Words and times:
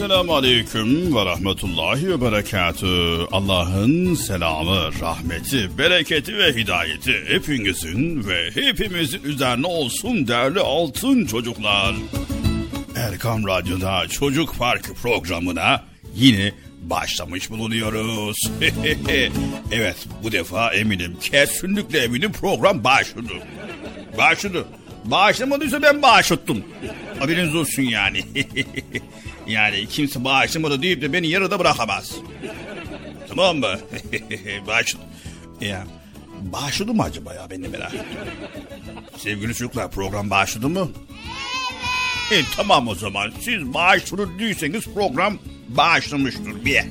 Esselamu 0.00 0.34
Aleyküm 0.34 1.16
ve 1.16 1.24
Rahmetullahi 1.24 2.08
ve 2.08 2.20
Berekatü. 2.20 2.86
Allah'ın 3.32 4.14
selamı, 4.14 5.00
rahmeti, 5.00 5.78
bereketi 5.78 6.38
ve 6.38 6.52
hidayeti 6.56 7.24
hepinizin 7.28 8.28
ve 8.28 8.50
hepimizin 8.54 9.22
üzerine 9.22 9.66
olsun 9.66 10.28
değerli 10.28 10.60
altın 10.60 11.26
çocuklar. 11.26 11.94
Erkam 12.96 13.46
Radyo'da 13.46 14.08
Çocuk 14.08 14.58
Parkı 14.58 14.94
programına 14.94 15.84
yine 16.14 16.52
başlamış 16.82 17.50
bulunuyoruz. 17.50 18.36
evet 19.72 19.96
bu 20.22 20.32
defa 20.32 20.74
eminim 20.74 21.16
kesinlikle 21.20 21.98
eminim 21.98 22.32
program 22.32 22.84
başladı. 22.84 23.32
Başladı. 24.18 24.64
Bağışlamadıysa 25.04 25.82
ben 25.82 26.02
bağışlattım. 26.02 26.64
Haberiniz 27.18 27.54
olsun 27.54 27.82
yani. 27.82 28.24
yani 29.50 29.86
kimse 29.88 30.24
bağışlamadı 30.24 30.82
deyip 30.82 31.02
de 31.02 31.12
beni 31.12 31.28
yarıda 31.28 31.58
bırakamaz. 31.58 32.12
Tamam 33.28 33.56
mı? 33.58 33.78
Bağışladı. 34.66 35.02
Ya, 35.60 35.86
bağışladı 36.40 36.94
mı 36.94 37.02
acaba 37.02 37.34
ya 37.34 37.50
ben 37.50 37.62
de 37.64 37.68
merak. 37.68 37.92
Sevgili 39.16 39.54
çocuklar 39.54 39.90
program 39.90 40.30
bağışladı 40.30 40.68
mı? 40.68 40.88
Evet. 42.32 42.44
E, 42.44 42.56
tamam 42.56 42.88
o 42.88 42.94
zaman 42.94 43.32
siz 43.40 43.74
bağışladı 43.74 44.38
değilseniz 44.38 44.84
program 44.84 45.38
bağışlamıştır 45.68 46.64
bir. 46.64 46.82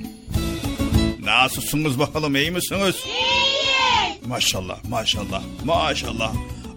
Nasılsınız 1.19 1.99
bakalım 1.99 2.35
iyi 2.35 2.51
misiniz? 2.51 2.95
İyiyiz. 3.05 4.27
Maşallah 4.27 4.83
maşallah 4.89 5.41
maşallah. 5.65 6.33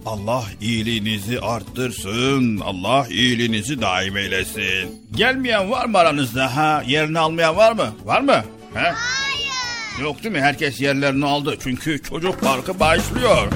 Allah 0.07 0.45
iyiliğinizi 0.61 1.41
arttırsın. 1.41 2.61
Allah 2.61 3.07
iyiliğinizi 3.11 3.81
daim 3.81 4.17
eylesin. 4.17 5.03
Gelmeyen 5.17 5.71
var 5.71 5.87
mı 5.87 5.99
aranızda 5.99 6.57
ha? 6.57 6.83
Yerini 6.87 7.19
almayan 7.19 7.57
var 7.57 7.73
mı? 7.73 7.95
Var 8.05 8.21
mı? 8.21 8.45
He? 8.75 8.81
Hayır. 8.81 10.03
Yok 10.03 10.23
değil 10.23 10.35
mi? 10.35 10.41
Herkes 10.41 10.81
yerlerini 10.81 11.27
aldı. 11.27 11.57
Çünkü 11.63 12.03
çocuk 12.03 12.41
parkı 12.41 12.81
başlıyor. 12.81 13.53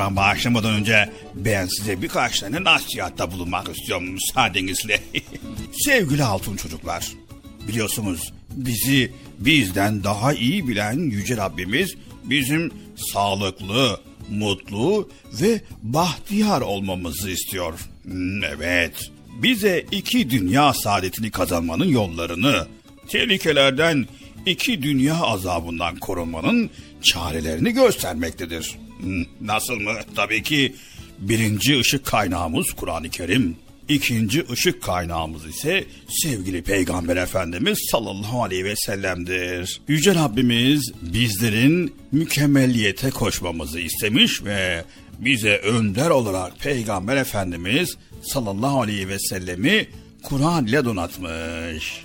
Program 0.00 0.16
başlamadan 0.16 0.74
önce 0.74 1.10
ben 1.34 1.66
size 1.66 2.02
birkaç 2.02 2.40
tane 2.40 2.64
nasihatta 2.64 3.32
bulunmak 3.32 3.68
istiyorum 3.68 4.08
müsaadenizle. 4.10 5.00
Sevgili 5.72 6.24
altın 6.24 6.56
çocuklar, 6.56 7.08
biliyorsunuz 7.68 8.32
bizi 8.50 9.12
bizden 9.38 10.04
daha 10.04 10.32
iyi 10.32 10.68
bilen 10.68 10.96
Yüce 10.98 11.36
Rabbimiz 11.36 11.94
bizim 12.24 12.70
sağlıklı, 13.12 14.00
mutlu 14.30 15.08
ve 15.32 15.60
bahtiyar 15.82 16.60
olmamızı 16.60 17.30
istiyor. 17.30 17.80
Hmm, 18.02 18.44
evet, 18.44 19.10
bize 19.42 19.86
iki 19.90 20.30
dünya 20.30 20.72
saadetini 20.72 21.30
kazanmanın 21.30 21.88
yollarını, 21.88 22.66
tehlikelerden, 23.08 24.06
iki 24.46 24.82
dünya 24.82 25.20
azabından 25.22 25.96
korunmanın 25.96 26.70
çarelerini 27.02 27.72
göstermektedir. 27.72 28.76
Nasıl 29.40 29.74
mı? 29.74 29.92
Tabii 30.16 30.42
ki 30.42 30.74
birinci 31.18 31.78
ışık 31.80 32.06
kaynağımız 32.06 32.72
Kur'an-ı 32.72 33.10
Kerim. 33.10 33.56
İkinci 33.88 34.44
ışık 34.52 34.82
kaynağımız 34.82 35.46
ise 35.46 35.84
sevgili 36.08 36.62
Peygamber 36.62 37.16
Efendimiz 37.16 37.78
sallallahu 37.90 38.42
aleyhi 38.42 38.64
ve 38.64 38.76
sellem'dir. 38.76 39.80
Yüce 39.88 40.14
Rabbimiz 40.14 40.92
bizlerin 41.02 41.94
mükemmelliyete 42.12 43.10
koşmamızı 43.10 43.80
istemiş 43.80 44.44
ve 44.44 44.84
bize 45.18 45.56
önder 45.56 46.10
olarak 46.10 46.60
Peygamber 46.60 47.16
Efendimiz 47.16 47.96
sallallahu 48.22 48.80
aleyhi 48.80 49.08
ve 49.08 49.18
sellemi 49.18 49.88
Kur'an 50.22 50.66
ile 50.66 50.84
donatmış. 50.84 52.04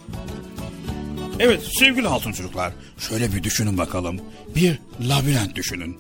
Evet 1.40 1.62
sevgili 1.80 2.08
altın 2.08 2.32
çocuklar 2.32 2.74
şöyle 3.10 3.34
bir 3.36 3.44
düşünün 3.44 3.78
bakalım. 3.78 4.22
Bir 4.56 4.80
labirent 5.10 5.56
düşünün. 5.56 5.98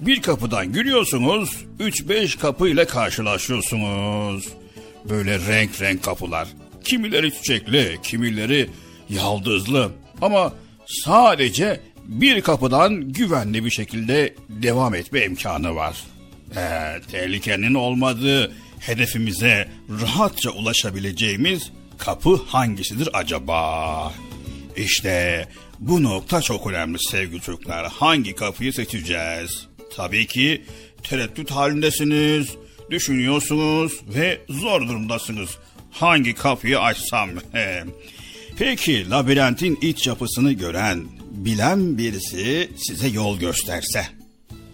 Bir 0.00 0.22
kapıdan 0.22 0.72
giriyorsunuz, 0.72 1.64
3-5 1.80 2.38
kapı 2.38 2.68
ile 2.68 2.84
karşılaşıyorsunuz. 2.84 4.48
Böyle 5.08 5.38
renk 5.38 5.80
renk 5.80 6.02
kapılar. 6.02 6.48
Kimileri 6.84 7.34
çiçekli, 7.34 7.98
kimileri 8.02 8.70
yaldızlı. 9.08 9.90
Ama 10.22 10.52
sadece 10.86 11.80
bir 12.04 12.40
kapıdan 12.40 13.12
güvenli 13.12 13.64
bir 13.64 13.70
şekilde 13.70 14.34
devam 14.48 14.94
etme 14.94 15.24
imkanı 15.24 15.74
var. 15.74 15.96
Ee, 16.56 17.00
tehlikenin 17.10 17.74
olmadığı 17.74 18.52
hedefimize 18.80 19.68
rahatça 20.02 20.50
ulaşabileceğimiz 20.50 21.72
kapı 21.98 22.36
hangisidir 22.46 23.08
acaba? 23.12 24.12
İşte 24.76 25.48
bu 25.78 26.02
nokta 26.02 26.42
çok 26.42 26.66
önemli 26.66 26.98
sevgili 27.10 27.40
çocuklar. 27.40 27.92
Hangi 27.92 28.34
kapıyı 28.34 28.72
seçeceğiz? 28.72 29.66
Tabii 29.96 30.26
ki 30.26 30.62
tereddüt 31.02 31.50
halindesiniz, 31.50 32.48
düşünüyorsunuz 32.90 34.00
ve 34.08 34.40
zor 34.48 34.88
durumdasınız. 34.88 35.50
Hangi 35.90 36.34
kapıyı 36.34 36.80
açsam? 36.80 37.30
Peki 38.58 39.10
labirentin 39.10 39.78
iç 39.82 40.06
yapısını 40.06 40.52
gören, 40.52 41.04
bilen 41.30 41.98
birisi 41.98 42.70
size 42.76 43.08
yol 43.08 43.38
gösterse. 43.38 44.06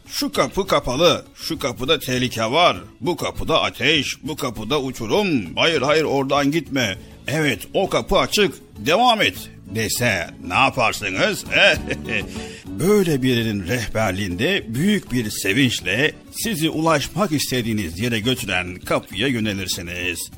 Şu 0.08 0.32
kapı 0.32 0.66
kapalı, 0.66 1.24
şu 1.34 1.58
kapıda 1.58 1.98
tehlike 1.98 2.44
var, 2.44 2.76
bu 3.00 3.16
kapıda 3.16 3.62
ateş, 3.62 4.06
bu 4.22 4.36
kapıda 4.36 4.80
uçurum, 4.80 5.56
hayır 5.56 5.82
hayır 5.82 6.04
oradan 6.04 6.50
gitme, 6.50 6.98
evet 7.26 7.68
o 7.74 7.88
kapı 7.88 8.18
açık, 8.18 8.54
devam 8.78 9.22
et 9.22 9.50
dese 9.74 10.30
ne 10.46 10.54
yaparsınız? 10.54 11.44
Böyle 12.66 13.22
birinin 13.22 13.68
rehberliğinde 13.68 14.64
büyük 14.68 15.12
bir 15.12 15.30
sevinçle 15.30 16.12
sizi 16.32 16.70
ulaşmak 16.70 17.32
istediğiniz 17.32 18.00
yere 18.00 18.20
götüren 18.20 18.74
kapıya 18.74 19.28
yönelirsiniz. 19.28 20.30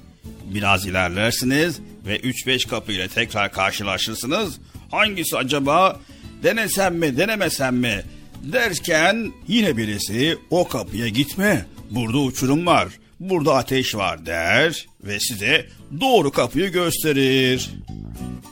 Biraz 0.44 0.86
ilerlersiniz 0.86 1.80
ve 2.06 2.20
3-5 2.20 2.68
kapıyla 2.68 3.08
tekrar 3.08 3.52
karşılaşırsınız. 3.52 4.58
Hangisi 4.90 5.36
acaba? 5.36 6.00
Denesem 6.42 6.96
mi, 6.96 7.16
denemesem 7.16 7.76
mi? 7.76 8.02
Derken 8.42 9.32
yine 9.48 9.76
birisi 9.76 10.38
o 10.50 10.68
kapıya 10.68 11.08
gitme. 11.08 11.66
Burada 11.90 12.18
uçurum 12.18 12.66
var, 12.66 12.88
burada 13.20 13.54
ateş 13.54 13.94
var 13.94 14.26
der 14.26 14.86
ve 15.04 15.20
size 15.20 15.66
doğru 16.00 16.30
kapıyı 16.30 16.72
gösterir. 16.72 17.70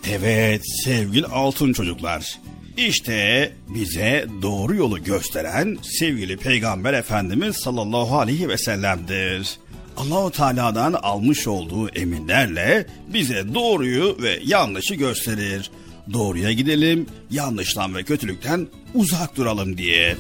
Evet 0.09 0.63
sevgili 0.85 1.27
altın 1.27 1.73
çocuklar. 1.73 2.39
İşte 2.77 3.53
bize 3.69 4.27
doğru 4.43 4.75
yolu 4.75 5.05
gösteren 5.05 5.79
sevgili 5.83 6.37
Peygamber 6.37 6.93
Efendimiz 6.93 7.57
sallallahu 7.57 8.19
aleyhi 8.19 8.49
ve 8.49 8.59
sellem'dir. 8.59 9.59
Allahu 9.97 10.31
Teala'dan 10.31 10.93
almış 10.93 11.47
olduğu 11.47 11.89
eminlerle 11.89 12.87
bize 13.13 13.55
doğruyu 13.55 14.17
ve 14.23 14.41
yanlışı 14.45 14.95
gösterir. 14.95 15.71
Doğruya 16.13 16.53
gidelim, 16.53 17.07
yanlıştan 17.31 17.95
ve 17.95 18.03
kötülükten 18.03 18.67
uzak 18.95 19.37
duralım 19.37 19.79
diye. 19.79 20.17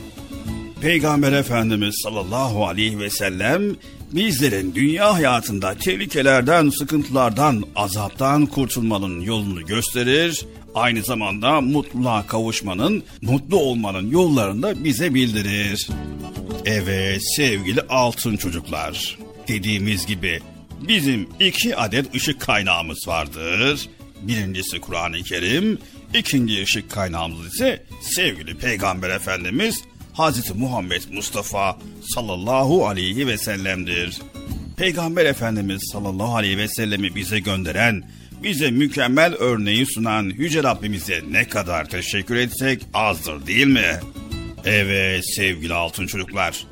Peygamber 0.80 1.32
Efendimiz 1.32 1.94
sallallahu 2.02 2.66
aleyhi 2.66 2.98
ve 2.98 3.10
sellem 3.10 3.76
bizlerin 4.12 4.74
dünya 4.74 5.14
hayatında 5.14 5.74
tehlikelerden, 5.74 6.68
sıkıntılardan, 6.68 7.64
azaptan 7.76 8.46
kurtulmanın 8.46 9.20
yolunu 9.20 9.66
gösterir. 9.66 10.46
Aynı 10.74 11.02
zamanda 11.02 11.60
mutluluğa 11.60 12.26
kavuşmanın, 12.26 13.02
mutlu 13.22 13.56
olmanın 13.56 14.10
yollarını 14.10 14.62
da 14.62 14.84
bize 14.84 15.14
bildirir. 15.14 15.88
Evet 16.64 17.22
sevgili 17.36 17.80
altın 17.80 18.36
çocuklar. 18.36 19.18
Dediğimiz 19.48 20.06
gibi 20.06 20.40
bizim 20.88 21.28
iki 21.40 21.76
adet 21.76 22.14
ışık 22.14 22.40
kaynağımız 22.40 23.08
vardır. 23.08 23.88
Birincisi 24.22 24.80
Kur'an-ı 24.80 25.22
Kerim, 25.22 25.78
ikinci 26.14 26.62
ışık 26.62 26.90
kaynağımız 26.90 27.46
ise 27.46 27.84
sevgili 28.00 28.58
Peygamber 28.58 29.10
Efendimiz 29.10 29.84
Hazreti 30.12 30.54
Muhammed 30.54 31.02
Mustafa 31.12 31.78
sallallahu 32.14 32.86
aleyhi 32.88 33.26
ve 33.26 33.38
sellem'dir. 33.38 34.18
Peygamber 34.76 35.24
Efendimiz 35.26 35.82
sallallahu 35.92 36.36
aleyhi 36.36 36.58
ve 36.58 36.68
sellemi 36.68 37.14
bize 37.14 37.38
gönderen, 37.40 38.02
bize 38.42 38.70
mükemmel 38.70 39.34
örneği 39.34 39.86
sunan 39.86 40.22
Yüce 40.24 40.62
Rabbimize 40.62 41.22
ne 41.30 41.48
kadar 41.48 41.88
teşekkür 41.88 42.36
etsek 42.36 42.82
azdır 42.94 43.46
değil 43.46 43.66
mi? 43.66 44.00
Evet 44.64 45.24
sevgili 45.36 45.74
altın 45.74 46.06
çocuklar. 46.06 46.66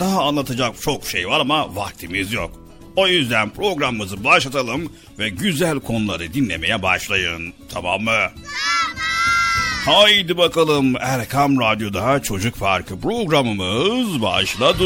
Daha 0.00 0.22
anlatacak 0.24 0.82
çok 0.82 1.06
şey 1.06 1.28
var 1.28 1.40
ama 1.40 1.76
vaktimiz 1.76 2.32
yok. 2.32 2.66
O 2.96 3.08
yüzden 3.08 3.50
programımızı 3.50 4.24
başlatalım 4.24 4.92
ve 5.18 5.28
güzel 5.28 5.80
konuları 5.80 6.34
dinlemeye 6.34 6.82
başlayın. 6.82 7.54
Tamam 7.72 8.02
mı? 8.02 8.10
Tamam. 8.34 8.75
Haydi 9.86 10.36
bakalım 10.38 10.94
Erkam 11.00 11.60
Radyo'da 11.60 12.22
Çocuk 12.22 12.58
Parkı 12.58 13.00
programımız 13.00 14.22
başladı. 14.22 14.84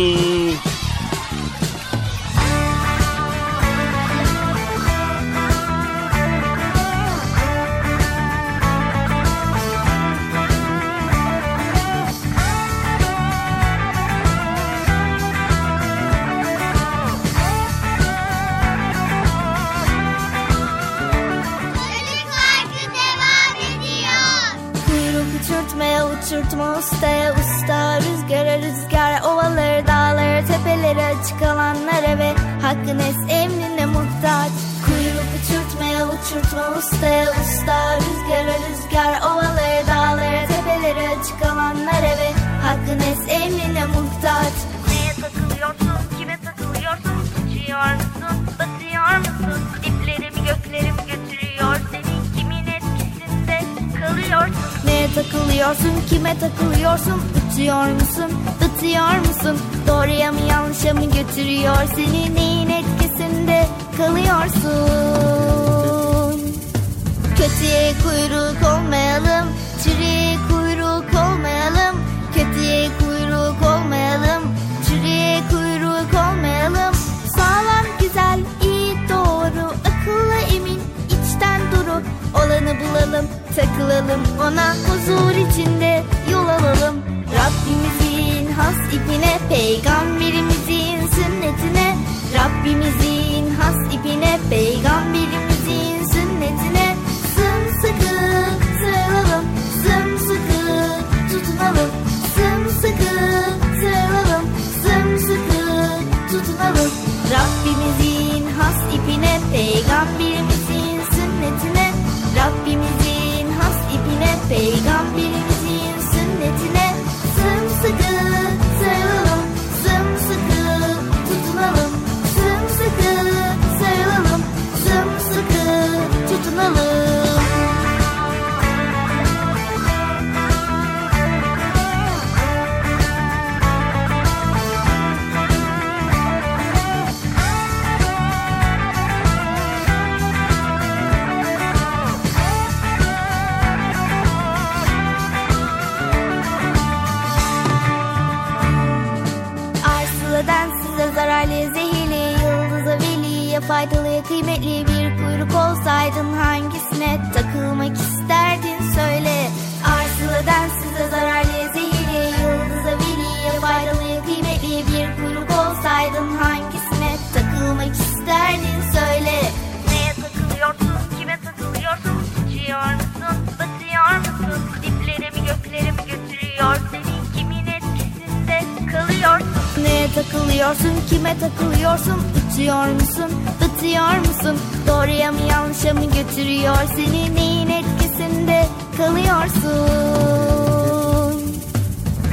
Takılıyorsun? 181.41 182.19
Uçuyor 182.53 182.87
musun, 182.87 183.31
batıyor 183.61 184.19
musun? 184.19 184.59
Doğruya 184.89 185.33
mı 185.33 185.39
yanlışa 185.50 185.95
mı 185.95 186.05
götürüyor? 186.05 186.76
Seni 186.97 187.35
neyin 187.35 187.69
etkisinde 187.69 188.67
kalıyorsun? 188.97 189.81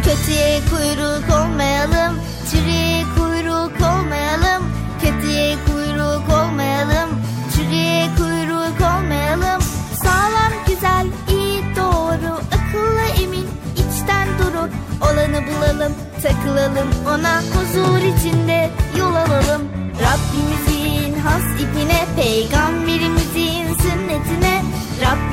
Kötüye 0.04 0.60
kuyruk 0.70 1.41
olmayalım, 1.41 2.20
çürüye 2.52 3.04
kuyruk 3.17 3.72
olmayalım. 3.82 4.63
Kötüye 5.02 5.56
kuyruk 5.65 6.30
olmayalım, 6.30 7.10
çürüye 7.56 8.10
kuyruk 8.17 8.82
olmayalım. 8.82 9.62
Sağlam, 10.04 10.54
güzel, 10.67 11.08
iyi, 11.30 11.63
doğru, 11.76 12.34
akıllı, 12.58 13.24
emin, 13.24 13.48
içten 13.74 14.28
duru. 14.39 14.70
Olanı 15.02 15.41
bulalım, 15.48 15.93
takılalım 16.24 16.89
ona 17.08 17.41
huzur 17.41 17.98
içinde 17.98 18.46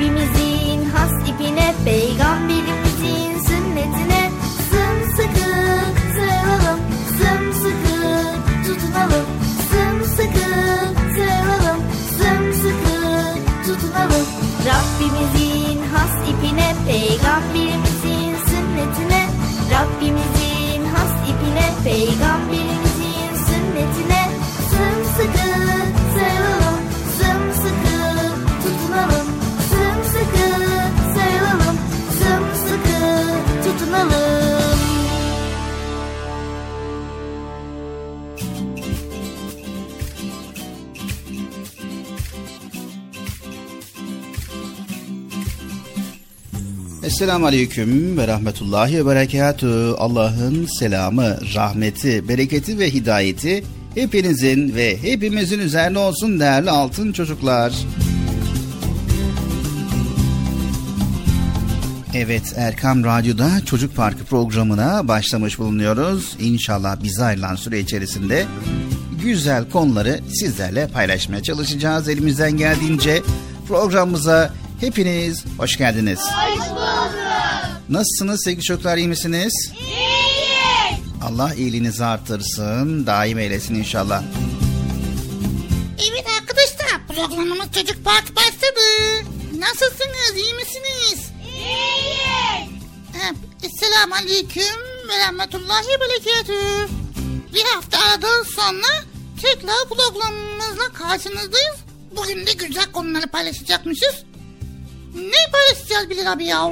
любимый 0.05 0.34
Esselamu 47.15 47.45
Aleyküm 47.45 48.17
ve 48.17 48.27
Rahmetullahi 48.27 48.97
ve 48.97 49.05
Berekatü. 49.05 49.93
Allah'ın 49.97 50.65
selamı, 50.79 51.37
rahmeti, 51.55 52.27
bereketi 52.27 52.79
ve 52.79 52.93
hidayeti 52.93 53.63
hepinizin 53.95 54.75
ve 54.75 54.97
hepimizin 55.01 55.59
üzerine 55.59 55.99
olsun 55.99 56.39
değerli 56.39 56.69
altın 56.69 57.11
çocuklar. 57.11 57.73
Evet 62.13 62.53
Erkam 62.55 63.03
Radyo'da 63.03 63.65
Çocuk 63.65 63.95
Parkı 63.95 64.23
programına 64.23 65.07
başlamış 65.07 65.59
bulunuyoruz. 65.59 66.35
İnşallah 66.39 67.03
bize 67.03 67.23
ayrılan 67.23 67.55
süre 67.55 67.79
içerisinde 67.79 68.45
güzel 69.23 69.69
konuları 69.69 70.19
sizlerle 70.33 70.87
paylaşmaya 70.87 71.43
çalışacağız. 71.43 72.09
Elimizden 72.09 72.57
geldiğince 72.57 73.21
programımıza 73.67 74.64
hepiniz 74.79 75.45
hoş 75.57 75.77
geldiniz. 75.77 76.19
Hoş 76.19 76.69
bulduk. 76.69 77.15
Nasılsınız 77.89 78.43
sevgili 78.43 78.63
çocuklar 78.63 78.97
iyi 78.97 79.07
misiniz? 79.07 79.53
İyiyiz. 79.79 80.99
Allah 81.23 81.53
iyiliğinizi 81.53 82.05
artırsın, 82.05 83.05
daim 83.07 83.39
eylesin 83.39 83.75
inşallah. 83.75 84.23
Evet 85.99 86.25
arkadaşlar 86.41 87.07
programımız 87.07 87.67
Çocuk 87.71 88.05
Park 88.05 88.35
başladı. 88.35 88.85
Nasılsınız 89.59 90.33
iyi 90.35 90.53
misiniz? 90.53 91.29
İyiyiz. 91.45 92.69
Esselamu 93.63 94.15
Aleyküm 94.15 94.79
ve 95.09 95.19
Rahmetullahi 95.19 95.87
Berekatüh. 95.99 96.89
Bir 97.53 97.63
hafta 97.63 97.97
aradan 97.99 98.43
sonra 98.43 99.03
tekrar 99.41 99.89
programımızla 99.89 100.93
karşınızdayız. 100.93 101.75
Bugün 102.17 102.45
de 102.47 102.53
güzel 102.53 102.85
konuları 102.91 103.27
paylaşacakmışız. 103.27 104.15
Ne 105.15 105.51
paylaşacağız 105.51 106.09
Bilal 106.09 106.31
abi 106.31 106.45
ya? 106.45 106.71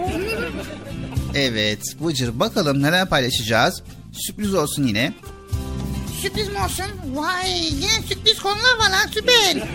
Evet 1.35 1.95
Bıcır 1.99 2.39
bakalım 2.39 2.81
neler 2.81 3.09
paylaşacağız. 3.09 3.83
Sürpriz 4.13 4.53
olsun 4.53 4.87
yine. 4.87 5.13
Sürpriz 6.21 6.47
mi 6.49 6.57
olsun? 6.65 6.85
Vay 7.15 7.51
yine 7.65 8.07
sürpriz 8.07 8.39
konular 8.39 8.77
var 8.79 8.89
lan 8.89 9.07
süper. 9.13 9.67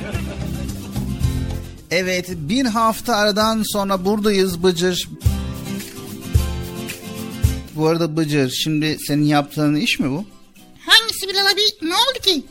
Evet 1.90 2.28
bir 2.30 2.64
hafta 2.64 3.16
aradan 3.16 3.62
sonra 3.66 4.04
buradayız 4.04 4.62
Bıcır. 4.62 5.08
Bu 7.76 7.86
arada 7.88 8.16
Bıcır 8.16 8.50
şimdi 8.50 8.96
senin 9.06 9.24
yaptığın 9.24 9.74
iş 9.74 9.98
mi 9.98 10.10
bu? 10.10 10.24
Hangisi 10.86 11.28
Bilal 11.28 11.46
abi? 11.46 11.60
Ne 11.82 11.94
oldu 11.94 12.18
ki? 12.22 12.42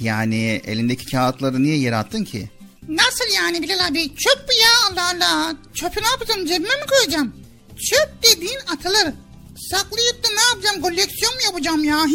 Yani 0.00 0.60
elindeki 0.64 1.06
kağıtları 1.10 1.62
niye 1.62 1.76
yere 1.78 1.96
attın 1.96 2.24
ki? 2.24 2.50
Nasıl 2.88 3.24
yani 3.34 3.62
Bilal 3.62 3.86
abi? 3.86 4.16
Çöp 4.16 4.48
bu 4.48 4.52
ya 4.52 4.68
Allah 4.90 5.10
Allah. 5.14 5.54
Çöpü 5.74 6.02
ne 6.02 6.06
yapacağım 6.06 6.46
cebime 6.46 6.68
mi 6.76 6.86
koyacağım? 6.90 7.36
Çöp 7.90 8.22
dediğin 8.22 8.58
atılır. 8.72 9.14
Saklayıp 9.70 10.24
da 10.24 10.28
ne 10.34 10.40
yapacağım? 10.40 10.82
Koleksiyon 10.82 11.34
mu 11.34 11.40
yapacağım 11.44 11.84
ya? 11.84 12.06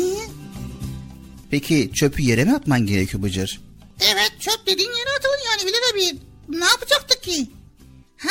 Peki 1.52 1.92
çöpü 1.96 2.22
yere 2.22 2.44
mi 2.44 2.56
atman 2.56 2.86
gerekiyor 2.86 3.24
Bıcır? 3.24 3.62
Evet 4.02 4.32
çöp 4.40 4.68
dediğin 4.68 4.90
yere 4.90 5.10
atılır 5.18 5.40
yani 5.52 5.68
Bilal 5.68 5.90
abi. 5.94 6.20
Ne 6.50 6.66
yapacaktık 6.66 7.24
ki? 7.24 7.48
Ha 8.18 8.30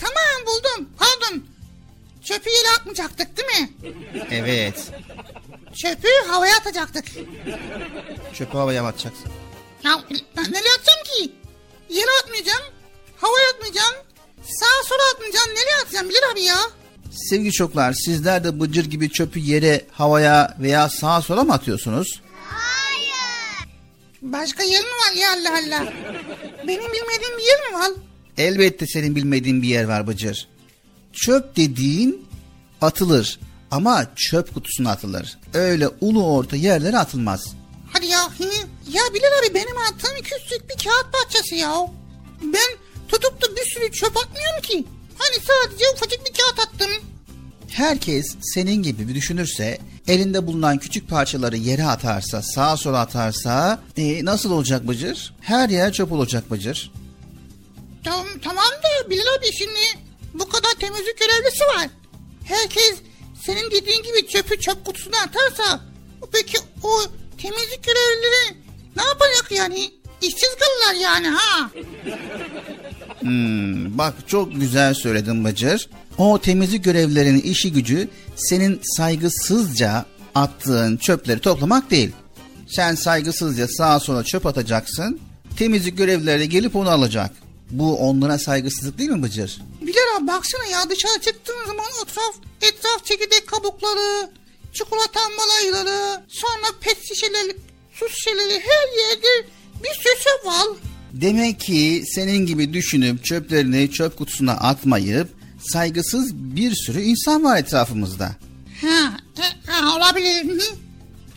tamam 0.00 0.46
buldum. 0.46 0.88
Pardon. 0.98 1.44
Çöpü 2.24 2.50
yere 2.50 2.68
atmayacaktık 2.78 3.28
değil 3.36 3.48
mi? 3.62 3.70
Evet. 4.30 4.90
Çöpü 5.74 6.08
havaya 6.28 6.56
atacaktık. 6.56 7.04
Çöpü 8.34 8.58
havaya 8.58 8.82
mı 8.82 8.88
atacaksın? 8.88 9.30
Ya 9.84 10.00
ben 10.36 10.44
nereye 10.52 10.72
atacağım 10.78 11.04
ki? 11.04 11.32
Yere 11.90 12.10
atmayacağım. 12.24 12.62
Havaya 13.16 13.48
atmayacağım. 13.54 13.94
Sağa 14.42 14.88
sola 14.88 15.02
atmayacağım. 15.14 15.48
Nereye 15.50 15.82
atacağım 15.82 16.08
Bilal 16.08 16.32
abi 16.32 16.42
ya? 16.42 16.56
Sevgili 17.30 17.52
çocuklar 17.52 17.92
sizler 17.92 18.44
de 18.44 18.60
Bıcır 18.60 18.84
gibi 18.84 19.10
çöpü 19.10 19.38
yere, 19.38 19.84
havaya 19.92 20.56
veya 20.60 20.88
sağa 20.88 21.22
sola 21.22 21.44
mı 21.44 21.52
atıyorsunuz? 21.52 22.20
Başka 24.22 24.62
yer 24.62 24.80
mi 24.80 24.86
var 24.88 25.16
ya 25.16 25.28
Allah 25.32 25.50
Allah? 25.58 25.92
Benim 26.66 26.82
bilmediğim 26.92 27.38
bir 27.38 27.44
yer 27.44 27.70
mi 27.70 27.74
var? 27.78 27.90
Elbette 28.38 28.86
senin 28.86 29.16
bilmediğin 29.16 29.62
bir 29.62 29.68
yer 29.68 29.84
var 29.84 30.06
Bıcır. 30.06 30.48
Çöp 31.12 31.56
dediğin 31.56 32.26
atılır 32.80 33.38
ama 33.70 34.06
çöp 34.16 34.54
kutusuna 34.54 34.90
atılır. 34.90 35.38
Öyle 35.54 35.88
ulu 36.00 36.26
orta 36.34 36.56
yerlere 36.56 36.98
atılmaz. 36.98 37.54
Hadi 37.96 38.06
ya. 38.06 38.24
hı? 38.24 38.44
Ya 38.92 39.02
Bilal 39.14 39.38
abi 39.40 39.54
benim 39.54 39.78
attığım 39.78 40.16
küçük 40.22 40.70
bir 40.70 40.84
kağıt 40.84 41.12
parçası 41.12 41.54
ya. 41.54 41.86
Ben 42.42 42.78
tutup 43.08 43.42
da 43.42 43.56
bir 43.56 43.64
sürü 43.64 43.92
çöp 43.92 44.16
atmıyorum 44.16 44.62
ki. 44.62 44.84
Hani 45.18 45.36
sadece 45.44 45.84
ufacık 45.94 46.26
bir 46.26 46.32
kağıt 46.32 46.58
attım. 46.68 46.90
Herkes 47.68 48.36
senin 48.40 48.82
gibi 48.82 49.08
bir 49.08 49.14
düşünürse, 49.14 49.78
elinde 50.08 50.46
bulunan 50.46 50.78
küçük 50.78 51.08
parçaları 51.08 51.56
yere 51.56 51.84
atarsa, 51.84 52.42
sağa 52.42 52.76
sola 52.76 53.00
atarsa 53.00 53.80
e, 53.96 54.24
nasıl 54.24 54.50
olacak 54.50 54.88
Bıcır? 54.88 55.34
Her 55.40 55.68
yer 55.68 55.92
çöp 55.92 56.12
olacak 56.12 56.50
Bıcır. 56.50 56.92
Tamam, 58.04 58.26
tamam 58.42 58.64
da 58.64 59.10
Bilal 59.10 59.34
abi 59.38 59.52
şimdi 59.58 60.06
bu 60.34 60.48
kadar 60.48 60.72
temizlik 60.80 61.18
görevlisi 61.18 61.64
var. 61.64 61.88
Herkes 62.44 62.94
senin 63.46 63.70
dediğin 63.70 64.02
gibi 64.02 64.28
çöpü 64.28 64.60
çöp 64.60 64.84
kutusuna 64.84 65.16
atarsa 65.18 65.80
peki 66.32 66.58
o 66.82 67.02
temizlik 67.46 67.84
görevlileri 67.84 68.56
ne 68.96 69.02
yapacak 69.02 69.50
yani? 69.50 69.90
İşsiz 70.22 70.50
kalırlar 70.60 71.00
yani 71.00 71.28
ha. 71.28 71.70
Hmm, 73.20 73.98
bak 73.98 74.14
çok 74.26 74.60
güzel 74.60 74.94
söyledin 74.94 75.44
Bıcır. 75.44 75.88
O 76.18 76.38
temizlik 76.38 76.84
görevlilerinin 76.84 77.40
işi 77.40 77.72
gücü 77.72 78.08
senin 78.36 78.80
saygısızca 78.82 80.04
attığın 80.34 80.96
çöpleri 80.96 81.40
toplamak 81.40 81.90
değil. 81.90 82.12
Sen 82.68 82.94
saygısızca 82.94 83.68
sağa 83.68 84.00
sola 84.00 84.24
çöp 84.24 84.46
atacaksın. 84.46 85.20
temizlik 85.58 85.98
görevlileri 85.98 86.48
gelip 86.48 86.76
onu 86.76 86.90
alacak. 86.90 87.30
Bu 87.70 87.98
onlara 87.98 88.38
saygısızlık 88.38 88.98
değil 88.98 89.10
mi 89.10 89.22
Bıcır? 89.22 89.62
Bilal 89.80 90.16
abi 90.18 90.26
baksana 90.26 90.64
ya 90.66 90.90
dışarı 90.90 91.20
çıktığın 91.20 91.66
zaman 91.66 91.86
etraf, 92.02 92.34
etraf 92.62 93.04
çekirdek 93.04 93.46
kabukları, 93.46 94.30
çikolata 94.78 95.20
ambalayları, 95.20 96.22
sonra 96.28 96.66
pet 96.80 96.98
şişeleri, 97.08 97.56
su 97.92 98.08
şişeleri 98.08 98.60
her 98.60 98.98
yerde 98.98 99.48
bir 99.84 99.94
sürü 99.94 100.48
var. 100.48 100.66
Demek 101.12 101.60
ki 101.60 102.04
senin 102.06 102.46
gibi 102.46 102.72
düşünüp 102.72 103.24
çöplerini 103.24 103.90
çöp 103.90 104.18
kutusuna 104.18 104.52
atmayıp 104.52 105.28
saygısız 105.72 106.34
bir 106.34 106.74
sürü 106.74 107.00
insan 107.00 107.44
var 107.44 107.58
etrafımızda. 107.58 108.36
Ha, 108.80 109.16
e, 109.38 109.70
ha 109.70 109.96
olabilir. 109.96 110.60
Hı. 110.60 110.60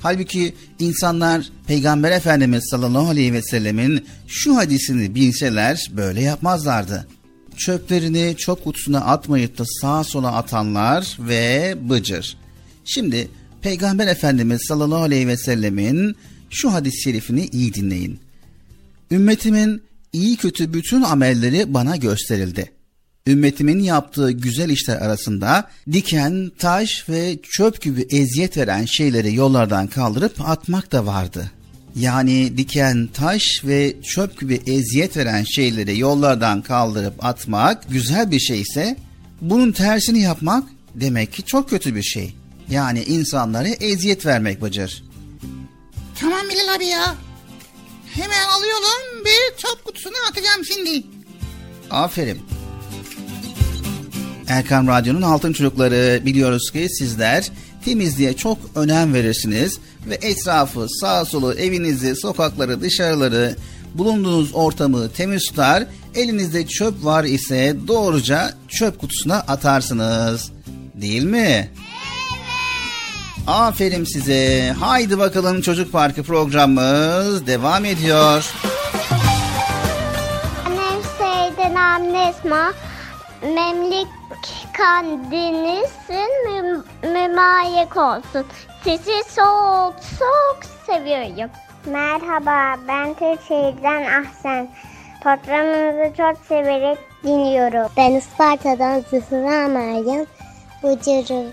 Halbuki 0.02 0.56
insanlar 0.80 1.50
Peygamber 1.68 2.12
Efendimiz 2.12 2.70
sallallahu 2.72 3.10
aleyhi 3.10 3.34
ve 3.34 3.42
sellemin 3.42 4.08
şu 4.28 4.56
hadisini 4.56 5.16
bilseler 5.16 5.92
böyle 5.92 6.22
yapmazlardı. 6.22 7.08
Çöplerini 7.58 8.36
çöp 8.38 8.64
kutusuna 8.64 9.00
atmayıp 9.00 9.58
da 9.58 9.64
sağa 9.66 10.04
sola 10.04 10.36
atanlar 10.36 11.18
ve 11.20 11.76
bıcır. 11.90 12.38
Şimdi 12.90 13.28
Peygamber 13.62 14.08
Efendimiz 14.08 14.62
sallallahu 14.68 15.02
aleyhi 15.02 15.28
ve 15.28 15.38
sellemin 15.38 16.16
şu 16.50 16.74
hadis-i 16.74 17.02
şerifini 17.02 17.46
iyi 17.46 17.74
dinleyin. 17.74 18.20
Ümmetimin 19.12 19.82
iyi 20.14 20.38
kötü 20.38 20.74
bütün 20.74 21.02
amelleri 21.02 21.74
bana 21.74 21.96
gösterildi. 21.96 22.72
Ümmetimin 23.28 23.80
yaptığı 23.80 24.32
güzel 24.32 24.70
işler 24.70 24.96
arasında 24.96 25.70
diken, 25.92 26.52
taş 26.60 27.06
ve 27.10 27.40
çöp 27.44 27.82
gibi 27.82 28.02
eziyet 28.02 28.58
veren 28.58 28.86
şeyleri 28.86 29.36
yollardan 29.36 29.88
kaldırıp 29.88 30.50
atmak 30.50 30.92
da 30.92 31.06
vardı. 31.06 31.52
Yani 31.96 32.58
diken, 32.58 33.10
taş 33.14 33.44
ve 33.64 33.96
çöp 34.04 34.40
gibi 34.40 34.62
eziyet 34.66 35.18
veren 35.18 35.44
şeyleri 35.44 36.00
yollardan 36.00 36.62
kaldırıp 36.62 37.26
atmak 37.26 37.90
güzel 37.90 38.32
bir 38.32 38.40
şey 38.40 38.62
ise 38.62 38.98
bunun 39.42 39.72
tersini 39.72 40.20
yapmak 40.20 40.64
demek 40.96 41.34
ki 41.34 41.44
çok 41.44 41.70
kötü 41.70 41.96
bir 41.96 42.04
şey. 42.04 42.39
Yani 42.70 43.04
insanlara 43.04 43.68
eziyet 43.68 44.26
vermek 44.26 44.62
Bıcır. 44.62 45.04
Tamam 46.20 46.42
Bilal 46.50 46.76
abi 46.76 46.86
ya. 46.86 47.16
Hemen 48.14 48.48
alıyorum 48.58 49.26
bir 49.26 49.58
çöp 49.58 49.86
kutusuna 49.86 50.18
atacağım 50.30 50.66
şimdi. 50.66 51.04
Aferin. 51.92 52.42
Erkam 54.48 54.88
Radyo'nun 54.88 55.22
Altın 55.22 55.54
Çocukları 55.54 56.26
biliyoruz 56.26 56.72
ki 56.72 56.88
sizler 56.90 57.50
temizliğe 57.86 58.34
çok 58.34 58.58
önem 58.76 59.14
verirsiniz 59.14 59.80
ve 60.08 60.16
etrafı, 60.16 60.88
sağ 60.90 61.26
solu, 61.26 61.54
evinizi, 61.54 62.16
sokakları, 62.16 62.82
dışarıları, 62.82 63.56
bulunduğunuz 63.94 64.54
ortamı 64.54 65.12
temiz 65.12 65.46
tutar. 65.46 65.84
Elinizde 66.16 66.68
çöp 66.68 67.06
var 67.06 67.24
ise 67.24 67.76
doğruca 67.88 68.54
çöp 68.68 69.00
kutusuna 69.00 69.36
atarsınız. 69.36 70.52
Değil 70.96 71.24
mi? 71.24 71.70
Aferin 73.50 74.04
size. 74.04 74.70
Haydi 74.80 75.20
bakalım 75.20 75.62
Çocuk 75.62 75.92
Parkı 75.92 76.24
programımız 76.24 77.48
devam 77.48 77.86
ediyor. 77.86 78.54
Annem 80.66 81.02
Seyden 81.18 81.76
anne 81.76 82.30
Esma. 82.30 82.74
Memlik 83.44 84.08
kandinizin 84.78 86.46
mü- 86.46 86.84
mümayek 87.04 87.98
olsun. 87.98 88.46
Sizi 88.84 89.24
çok 89.36 89.94
çok 90.20 90.60
seviyorum. 90.86 91.52
Merhaba 91.86 92.82
ben 92.88 93.14
Türkiye'den 93.14 94.04
Ahsen. 94.24 94.70
Programınızı 95.24 96.18
çok 96.18 96.46
severek 96.48 96.98
dinliyorum. 97.24 97.92
Ben 97.98 98.12
Isparta'dan 98.12 99.04
Zühra 99.10 99.68
Meryem. 99.68 100.26
Bıcır'ı, 100.84 101.52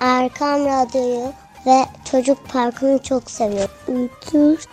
Erkam 0.00 0.64
Radyo'yu 0.64 1.32
ve 1.66 1.84
Çocuk 2.10 2.48
Parkı'nı 2.48 3.02
çok 3.02 3.30
seviyorum. 3.30 3.74
Ucuz, 3.88 4.66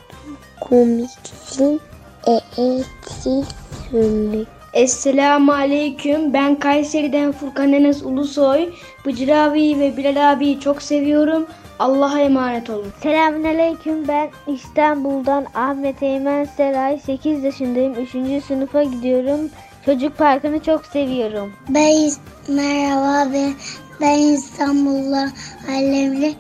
komiksin, 0.62 1.82
e, 2.28 2.40
eğitimli. 2.58 4.46
Esselamu 4.74 5.54
Aleyküm. 5.54 6.34
Ben 6.34 6.60
Kayseri'den 6.60 7.32
Furkan 7.32 7.74
Enes 7.74 8.04
Ulusoy. 8.04 8.74
Bıcır 9.06 9.28
abi 9.28 9.80
ve 9.80 9.98
Bilal 9.98 10.32
abiyi 10.32 10.60
çok 10.60 10.82
seviyorum. 10.82 11.46
Allah'a 11.80 12.20
emanet 12.20 12.70
olun. 12.70 12.94
Selamünaleyküm 13.04 14.08
ben 14.08 14.30
İstanbul'dan 14.48 15.46
Ahmet 15.56 16.04
Eymen 16.04 16.46
Seray 16.58 17.00
8 17.00 17.44
yaşındayım 17.44 17.94
3. 17.94 18.44
sınıfa 18.44 18.84
gidiyorum 18.84 19.50
çocuk 19.86 20.18
parkını 20.18 20.60
çok 20.60 20.86
seviyorum 20.86 21.54
Ben 21.70 22.12
merhaba 22.48 23.34
ben, 23.34 23.54
ben 24.02 24.20
İstanbul'da 24.20 25.32
Alemli 25.70 26.36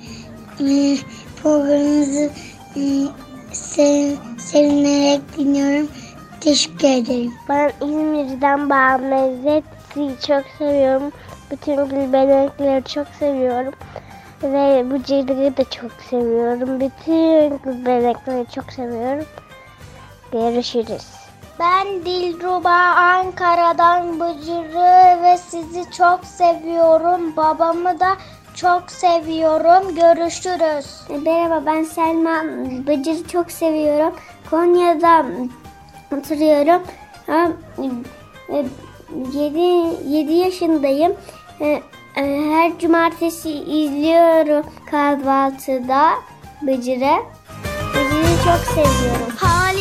e, 0.59 0.97
programınızı 1.43 2.29
e, 2.75 2.81
sev, 3.51 4.15
sevinerek 4.37 5.37
dinliyorum. 5.37 5.87
Teşekkür 6.41 6.87
ederim. 6.87 7.33
Ben 7.49 7.71
İzmir'den 7.81 8.69
Bağmezzet'i 8.69 10.27
çok 10.27 10.43
seviyorum. 10.57 11.11
Bütün 11.51 11.75
gülbenekleri 11.75 12.83
çok 12.83 13.07
seviyorum. 13.19 13.73
Ve 14.43 14.91
bu 14.91 15.03
cildiği 15.03 15.57
de 15.57 15.63
çok 15.63 15.91
seviyorum. 16.09 16.79
Bütün 16.79 17.59
gülbenekleri 17.63 18.45
çok 18.55 18.73
seviyorum. 18.73 19.25
Görüşürüz. 20.31 21.20
Ben 21.61 22.05
Dilruba 22.05 22.75
Ankara'dan 22.95 24.19
Bıcır'ı 24.19 25.23
ve 25.23 25.37
sizi 25.37 25.91
çok 25.97 26.25
seviyorum. 26.25 27.35
Babamı 27.37 27.99
da 27.99 28.17
çok 28.55 28.91
seviyorum. 28.91 29.95
Görüşürüz. 29.95 30.85
Merhaba 31.25 31.65
ben 31.65 31.83
Selma. 31.83 32.43
Bıcır'ı 32.87 33.27
çok 33.27 33.51
seviyorum. 33.51 34.13
Konya'da 34.49 35.25
oturuyorum. 36.17 36.81
7, 39.33 39.59
7 40.07 40.33
yaşındayım. 40.33 41.13
E, 41.59 41.81
e, 42.15 42.41
Her 42.51 42.79
cumartesi 42.79 43.51
izliyorum 43.51 44.65
kahvaltıda 44.91 46.09
Bıcır'ı. 46.61 47.15
Bıcır'ı 47.93 48.43
çok 48.45 48.59
seviyorum. 48.75 49.35
Halinden, 49.37 49.80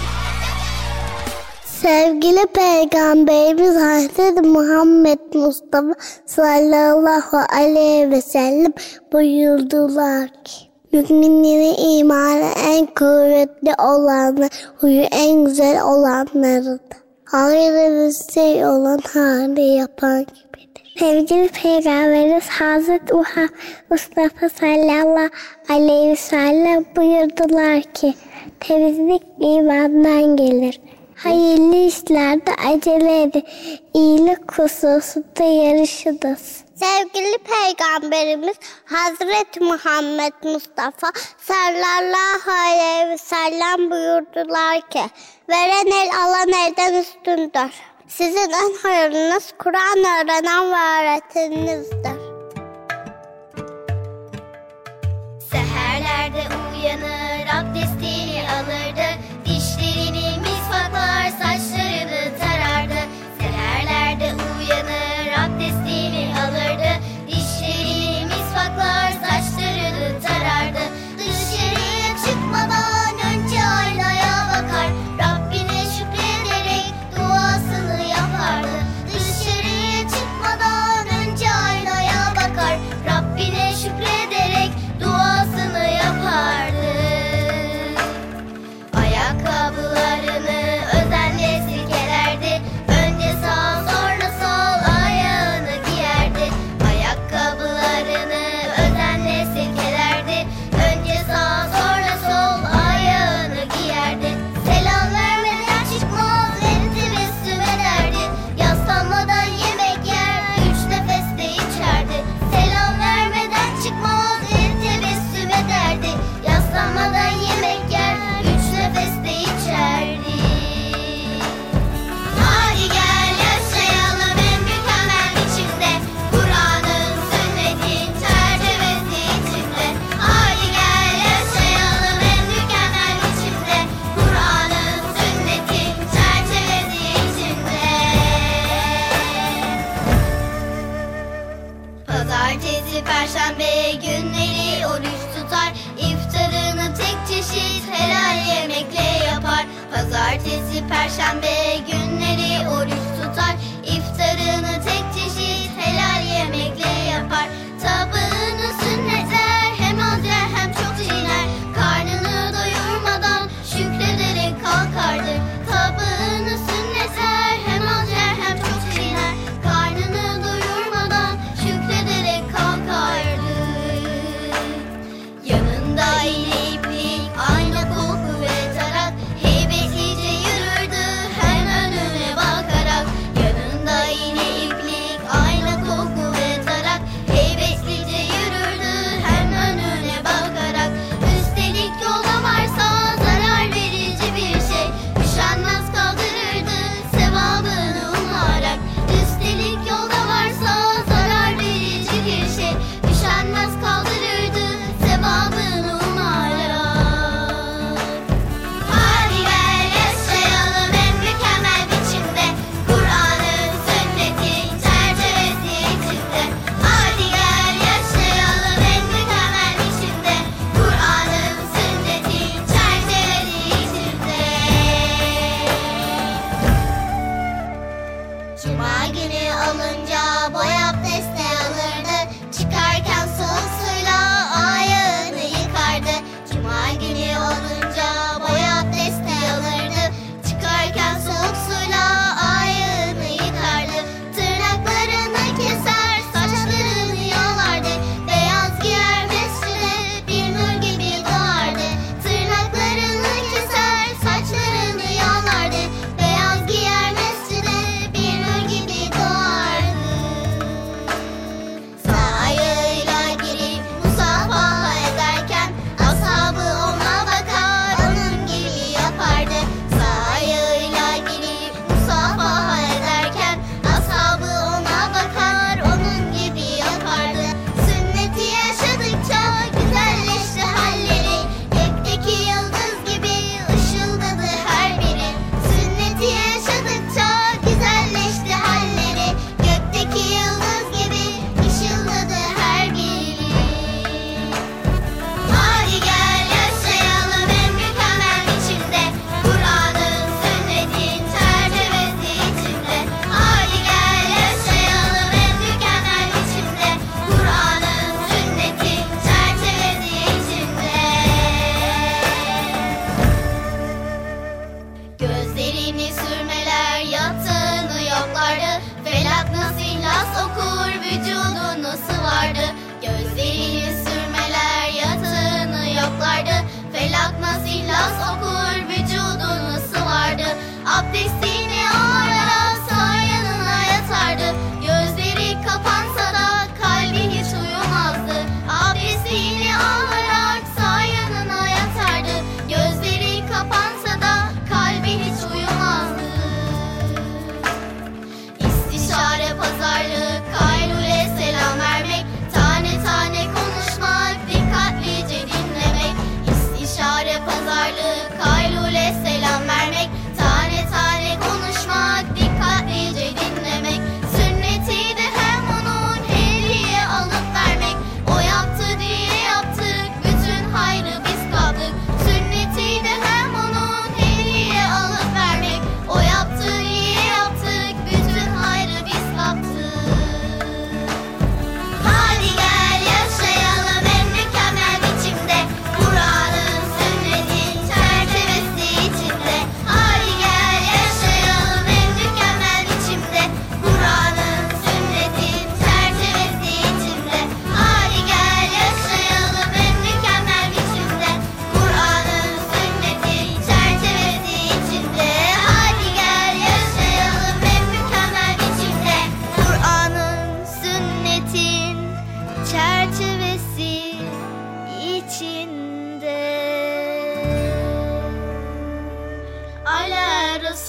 Sevgili 1.81 2.45
Peygamberimiz 2.53 3.75
Hazreti 3.75 4.41
Muhammed 4.41 5.19
Mustafa 5.33 5.93
sallallahu 6.25 7.37
aleyhi 7.55 8.11
ve 8.11 8.21
sellem 8.21 8.73
buyurdular 9.13 10.27
ki 10.43 10.55
Müminlerin 10.93 11.99
imanı 11.99 12.49
en 12.67 12.85
kuvvetli 12.85 13.73
olanı, 13.79 14.49
huyu 14.77 15.01
en 15.11 15.45
güzel 15.45 15.83
olanlarıdır. 15.83 16.97
Hayırlı 17.25 18.07
bir 18.07 18.33
şey 18.33 18.65
olan 18.65 18.99
hali 19.13 19.61
yapan 19.61 20.19
gibidir. 20.19 20.95
Sevgili 20.99 21.49
Peygamberimiz 21.49 22.47
Hazreti 22.47 23.13
Mustafa 23.89 24.49
sallallahu 24.49 25.29
aleyhi 25.69 26.11
ve 26.11 26.15
sellem 26.15 26.85
buyurdular 26.95 27.81
ki 27.81 28.13
temizlik 28.59 29.23
imandan 29.39 30.35
gelir. 30.35 30.81
Hayırlı 31.23 31.75
işlerde 31.75 32.51
acele 32.55 33.21
edin. 33.21 33.45
İyilik 33.93 34.51
hususunda 34.51 35.43
yarışınız. 35.43 36.63
Sevgili 36.75 37.37
Peygamberimiz 37.37 38.55
Hazreti 38.85 39.59
Muhammed 39.59 40.33
Mustafa 40.43 41.11
sallallahu 41.37 42.51
aleyhi 42.51 43.09
ve 43.09 43.17
sellem 43.17 43.91
buyurdular 43.91 44.89
ki 44.89 45.01
veren 45.49 45.87
el 45.87 46.09
alan 46.25 46.49
elden 46.49 46.93
üstündür. 46.93 47.73
Sizin 48.07 48.51
en 48.51 48.73
hayırlınız 48.83 49.53
Kur'an 49.57 49.99
öğrenen 49.99 50.71
ve 50.71 51.01
öğreteninizdir. 51.01 52.21
Seherlerde 55.51 56.43
uyanır 56.73 57.47
abdestini 57.59 58.00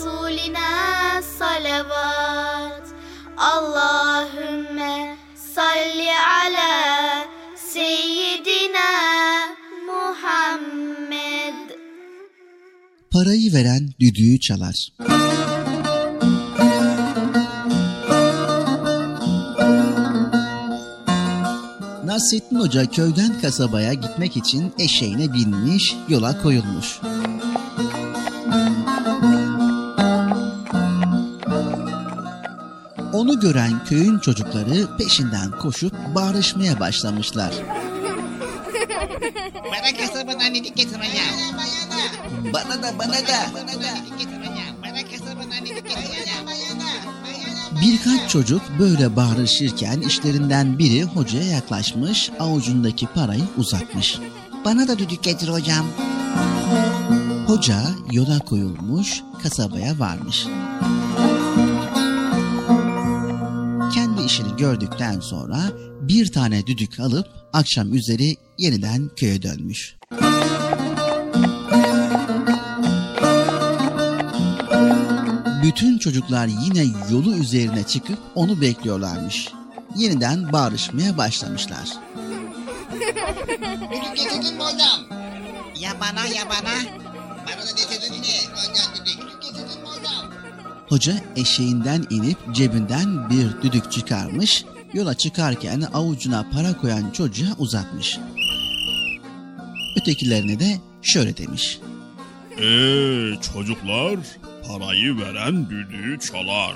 Resulina 0.02 1.22
salavat 1.38 2.86
Allahümme 3.36 5.16
salli 5.54 6.10
ala 6.10 7.26
seyyidina 7.56 8.90
Muhammed 9.86 11.70
Parayı 13.10 13.52
veren 13.52 13.90
düdüğü 14.00 14.40
çalar. 14.40 14.88
Nasrettin 22.04 22.56
Hoca 22.56 22.86
köyden 22.86 23.40
kasabaya 23.40 23.94
gitmek 23.94 24.36
için 24.36 24.72
eşeğine 24.78 25.32
binmiş, 25.32 25.94
yola 26.08 26.42
koyulmuş. 26.42 27.00
Bunu 33.32 33.40
gören 33.40 33.84
köyün 33.84 34.18
çocukları 34.18 34.96
peşinden 34.98 35.50
koşup 35.50 35.92
bağırışmaya 36.14 36.80
başlamışlar. 36.80 37.54
Bana 39.54 39.96
kasabadan 39.98 40.54
idik 40.54 40.76
getir 40.76 40.98
ya. 40.98 41.24
Bana 42.52 42.82
da 42.82 42.98
bana 42.98 43.12
da. 43.12 43.50
Birkaç 47.82 48.30
çocuk 48.30 48.62
böyle 48.78 49.16
bağırışırken 49.16 50.00
işlerinden 50.00 50.78
biri 50.78 51.02
hocaya 51.02 51.44
yaklaşmış, 51.44 52.30
avucundaki 52.40 53.06
parayı 53.06 53.44
uzatmış. 53.56 54.18
Bana 54.64 54.88
da 54.88 54.98
düdük 54.98 55.22
getir 55.22 55.48
hocam. 55.48 55.86
Hoca 57.46 57.82
yola 58.10 58.38
koyulmuş, 58.38 59.22
kasabaya 59.42 59.98
varmış. 59.98 60.46
İşini 64.32 64.56
gördükten 64.56 65.20
sonra 65.20 65.58
bir 66.00 66.32
tane 66.32 66.66
düdük 66.66 67.00
alıp 67.00 67.26
akşam 67.52 67.94
üzeri 67.94 68.36
yeniden 68.58 69.10
köye 69.16 69.42
dönmüş. 69.42 69.96
Bütün 75.62 75.98
çocuklar 75.98 76.46
yine 76.46 76.84
yolu 77.10 77.34
üzerine 77.34 77.84
çıkıp 77.86 78.18
onu 78.34 78.60
bekliyorlarmış. 78.60 79.48
Yeniden 79.96 80.52
bağırışmaya 80.52 81.18
başlamışlar. 81.18 81.88
Düdük 83.90 84.16
getirdin 84.16 84.54
mi 84.56 84.62
hocam? 84.62 85.00
Ya 85.80 85.90
bana 86.00 86.26
ya 86.26 86.44
bana. 86.44 86.74
Bana 87.46 87.66
da 87.66 87.70
getirdin 87.76 88.20
mi? 88.20 88.26
Hocam 88.54 89.06
düdük. 89.06 89.41
Hoca 90.92 91.14
eşeğinden 91.36 92.04
inip 92.10 92.38
cebinden 92.52 93.30
bir 93.30 93.62
düdük 93.62 93.92
çıkarmış, 93.92 94.64
yola 94.94 95.14
çıkarken 95.14 95.80
avucuna 95.94 96.46
para 96.52 96.76
koyan 96.76 97.10
çocuğa 97.10 97.48
uzatmış. 97.58 98.18
Ötekilerine 100.00 100.60
de 100.60 100.80
şöyle 101.02 101.36
demiş. 101.36 101.78
Eee 102.58 103.38
çocuklar 103.52 104.18
parayı 104.68 105.18
veren 105.18 105.70
düdüğü 105.70 106.18
çalar. 106.20 106.74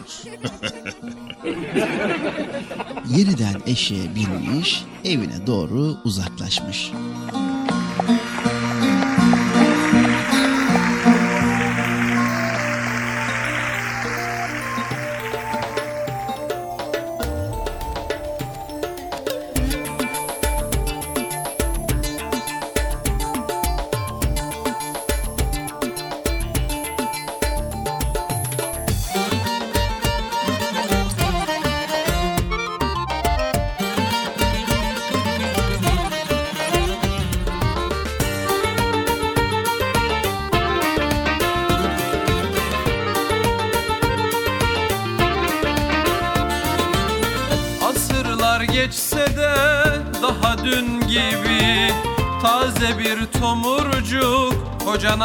Yeniden 3.16 3.62
eşeğe 3.66 4.14
binmiş, 4.14 4.84
evine 5.04 5.46
doğru 5.46 5.96
uzaklaşmış. 6.04 6.90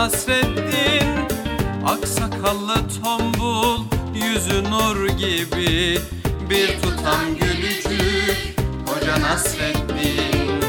Hoca 0.01 0.09
Nasreddin 0.09 1.27
Aksakallı 1.85 2.75
tombul 3.03 3.85
Yüzü 4.15 4.63
nur 4.63 5.07
gibi. 5.07 5.99
Bir 6.49 6.67
tutam 6.81 7.35
gülücük 7.39 8.55
Hoca 8.87 9.21
Nasreddin 9.21 10.61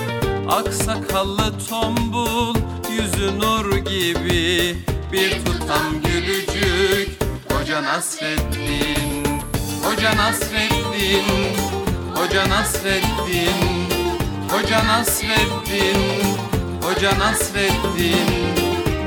Aksakallı 0.48 1.52
tombul 1.68 2.54
Yüzü 2.90 3.38
nur 3.38 3.76
gibi. 3.76 4.76
Bir 5.12 5.44
tutam 5.44 6.02
gülücük 6.04 7.18
Hoca 7.52 7.82
Nasreddin 7.82 9.24
Hoca 9.84 10.16
Nasreddin 10.16 11.24
Hoca 12.14 12.48
Nasreddin 12.48 13.88
Hoca 14.48 14.86
Nasreddin 14.86 15.98
Hoca 16.82 17.18
Nasreddin 17.18 18.51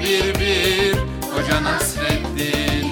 bir 0.00 0.40
bir 0.40 0.94
Hoca 1.34 1.62
Nasreddin 1.62 2.90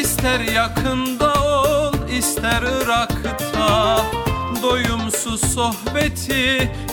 İster 0.00 0.40
yakında 0.40 1.34
ol 1.34 1.92
ister 2.18 2.62
Irak'ta 2.62 4.04
Doyumsuz 4.62 5.40
sohbeti 5.54 6.72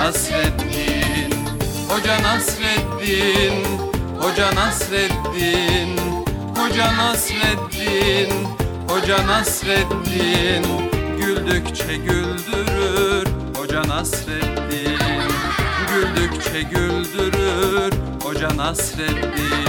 Nasreddin 0.00 1.32
Hoca 1.88 2.22
Nasreddin 2.22 3.64
Hoca 4.20 4.54
Nasreddin 4.54 5.98
Hoca 6.56 6.96
Nasreddin 6.96 8.30
Hoca 8.88 9.26
Nasreddin. 9.26 10.64
Güldükçe 11.18 11.96
güldürür 11.96 13.26
Hoca 13.56 13.82
Nasreddin. 13.88 14.98
Güldükçe 15.90 16.62
güldürür 16.62 17.92
Hoca 18.22 18.56
Nasreddin. 18.56 19.68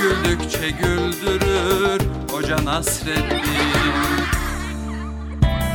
Güldükçe 0.00 0.70
güldürür 0.70 2.00
Hoca 2.30 2.64
Nasreddin. 2.64 3.42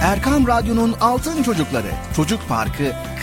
Erkam 0.01 0.47
Radyo'nun 0.47 0.95
Altın 1.01 1.43
Çocukları 1.43 1.91
Çocuk 2.15 2.49
Parkı 2.49 2.93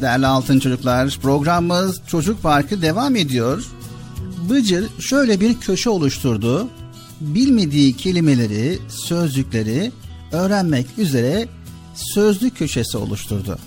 Değerli 0.00 0.26
altın 0.26 0.58
çocuklar 0.58 1.18
programımız 1.22 2.00
Çocuk 2.06 2.42
Parkı 2.42 2.82
devam 2.82 3.16
ediyor. 3.16 3.64
Bıcır 4.50 4.84
şöyle 5.00 5.40
bir 5.40 5.60
köşe 5.60 5.90
oluşturdu. 5.90 6.68
Bilmediği 7.20 7.96
kelimeleri, 7.96 8.78
sözcükleri 8.88 9.92
öğrenmek 10.32 10.86
üzere 10.98 11.48
sözlük 11.94 12.58
köşesi 12.58 12.96
oluşturdu. 12.96 13.58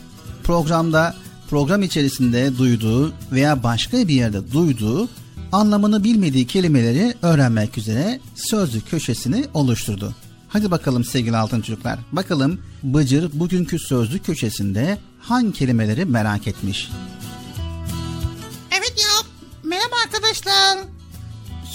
Programda 0.43 1.15
program 1.49 1.83
içerisinde 1.83 2.57
duyduğu 2.57 3.13
veya 3.31 3.63
başka 3.63 3.97
bir 3.97 4.13
yerde 4.13 4.51
duyduğu 4.51 5.09
anlamını 5.51 6.03
bilmediği 6.03 6.47
kelimeleri 6.47 7.13
öğrenmek 7.21 7.77
üzere 7.77 8.19
sözlük 8.35 8.89
köşesini 8.89 9.45
oluşturdu. 9.53 10.15
Hadi 10.47 10.71
bakalım 10.71 11.03
sevgili 11.03 11.37
altın 11.37 11.61
çocuklar. 11.61 11.99
Bakalım 12.11 12.59
Bıcır 12.83 13.29
bugünkü 13.33 13.79
sözlük 13.79 14.25
köşesinde 14.25 14.97
hangi 15.21 15.53
kelimeleri 15.53 16.05
merak 16.05 16.47
etmiş? 16.47 16.89
Evet 18.71 18.93
ya. 18.97 19.27
Merhaba 19.63 19.95
arkadaşlar. 20.05 20.77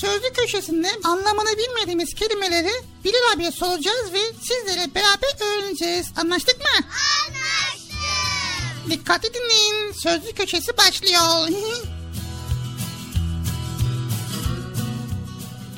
Sözlü 0.00 0.32
köşesinde 0.36 0.88
anlamını 1.04 1.48
bilmediğimiz 1.58 2.14
kelimeleri 2.14 2.70
Bilal 3.04 3.34
abiye 3.36 3.50
soracağız 3.50 4.12
ve 4.12 4.18
sizlere 4.40 4.94
beraber 4.94 5.58
öğreneceğiz. 5.58 6.06
Anlaştık 6.16 6.58
mı? 6.58 6.86
Anlaştık. 7.26 8.90
Dikkatli 8.90 9.28
dinleyin. 9.34 9.92
Sözlü 9.92 10.32
köşesi 10.32 10.76
başlıyor. 10.76 11.48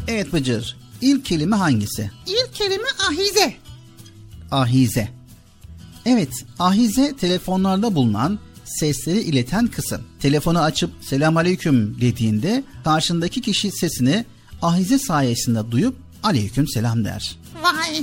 Evet 0.08 0.32
Bıcır. 0.32 0.76
İlk 1.00 1.24
kelime 1.24 1.56
hangisi? 1.56 2.10
İlk 2.26 2.54
kelime 2.54 2.88
ahize. 3.08 3.56
Ahize. 4.50 5.17
Evet, 6.10 6.44
ahize 6.58 7.16
telefonlarda 7.16 7.94
bulunan 7.94 8.38
sesleri 8.64 9.20
ileten 9.20 9.66
kısım. 9.66 10.02
Telefonu 10.20 10.60
açıp 10.60 10.90
selam 11.00 11.36
aleyküm 11.36 12.00
dediğinde 12.00 12.64
karşındaki 12.84 13.40
kişi 13.40 13.70
sesini 13.70 14.24
ahize 14.62 14.98
sayesinde 14.98 15.70
duyup 15.70 15.96
aleyküm 16.22 16.68
selam 16.68 17.04
der. 17.04 17.36
Vay. 17.62 18.02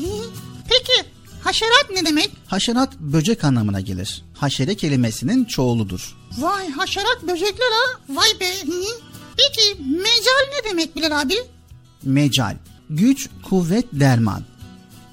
Peki 0.69 1.09
haşerat 1.41 1.89
ne 1.93 2.05
demek? 2.05 2.31
Haşerat 2.47 2.99
böcek 2.99 3.43
anlamına 3.43 3.79
gelir. 3.81 4.23
Haşere 4.33 4.75
kelimesinin 4.75 5.45
çoğuludur. 5.45 6.15
Vay 6.37 6.69
haşerat 6.71 7.23
böcekler 7.23 7.71
ha. 7.71 7.99
Vay 8.09 8.39
be. 8.39 8.51
Peki 9.37 9.83
mecal 9.83 10.45
ne 10.53 10.69
demek 10.69 10.95
Bilal 10.95 11.21
abi? 11.21 11.35
Mecal, 12.03 12.57
güç, 12.89 13.29
kuvvet, 13.49 13.85
derman. 13.91 14.43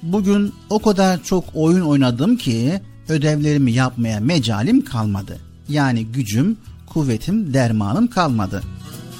Bugün 0.03 0.53
o 0.69 0.79
kadar 0.79 1.23
çok 1.23 1.43
oyun 1.53 1.81
oynadım 1.81 2.37
ki 2.37 2.81
ödevlerimi 3.09 3.71
yapmaya 3.71 4.19
mecalim 4.19 4.85
kalmadı. 4.85 5.39
Yani 5.69 6.05
gücüm, 6.05 6.57
kuvvetim, 6.85 7.53
dermanım 7.53 8.07
kalmadı. 8.07 8.63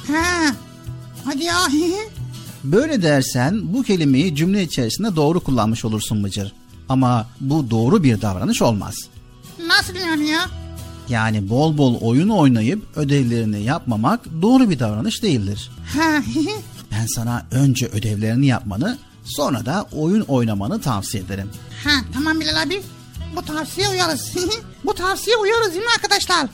Ha. 0.08 0.56
Hadi 1.26 1.44
ya. 1.44 1.58
Böyle 2.64 3.02
dersen 3.02 3.74
bu 3.74 3.84
kelimeyi 3.84 4.36
cümle 4.36 4.64
içerisinde 4.64 5.16
doğru 5.16 5.40
kullanmış 5.40 5.86
olursun 5.86 6.24
Bıcır. 6.24 6.54
Ama 6.90 7.28
bu 7.40 7.70
doğru 7.70 8.04
bir 8.04 8.22
davranış 8.22 8.62
olmaz. 8.62 8.96
Nasıl 9.68 9.96
yani 9.96 10.28
ya? 10.28 10.42
Yani 11.10 11.50
bol 11.50 11.78
bol 11.78 12.02
oyun 12.02 12.30
oynayıp 12.30 12.84
ödevlerini 12.96 13.64
yapmamak 13.64 14.20
doğru 14.42 14.70
bir 14.70 14.80
davranış 14.80 15.24
değildir. 15.24 15.72
Ha. 15.98 16.22
Ben 16.92 17.06
sana 17.16 17.46
önce 17.52 17.88
ödevlerini 17.88 18.46
yapmanı, 18.46 18.98
sonra 19.26 19.66
da 19.66 19.86
oyun 19.92 20.22
oynamanı 20.22 20.82
tavsiye 20.82 21.24
ederim. 21.24 21.50
ha 21.84 21.92
tamam 22.14 22.40
Bilal 22.40 22.62
abi. 22.62 22.82
Bu 23.36 23.42
tavsiye 23.42 23.90
uyarız. 23.90 24.34
Bu 24.86 24.94
tavsiye 24.94 25.38
uyarız 25.38 25.72
değil 25.72 25.84
mi 25.86 25.92
arkadaşlar? 25.96 26.48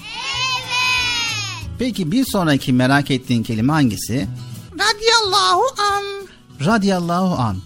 Peki 1.80 2.11
bir 2.11 2.26
sonraki 2.32 2.74
merak 2.74 3.11
ettiğin 3.11 3.43
kelime 3.43 3.74
hangisi? 3.74 4.28
Radiyallahu 4.74 5.61
an. 5.93 6.03
Radiyallahu 6.65 7.36
an. 7.41 7.57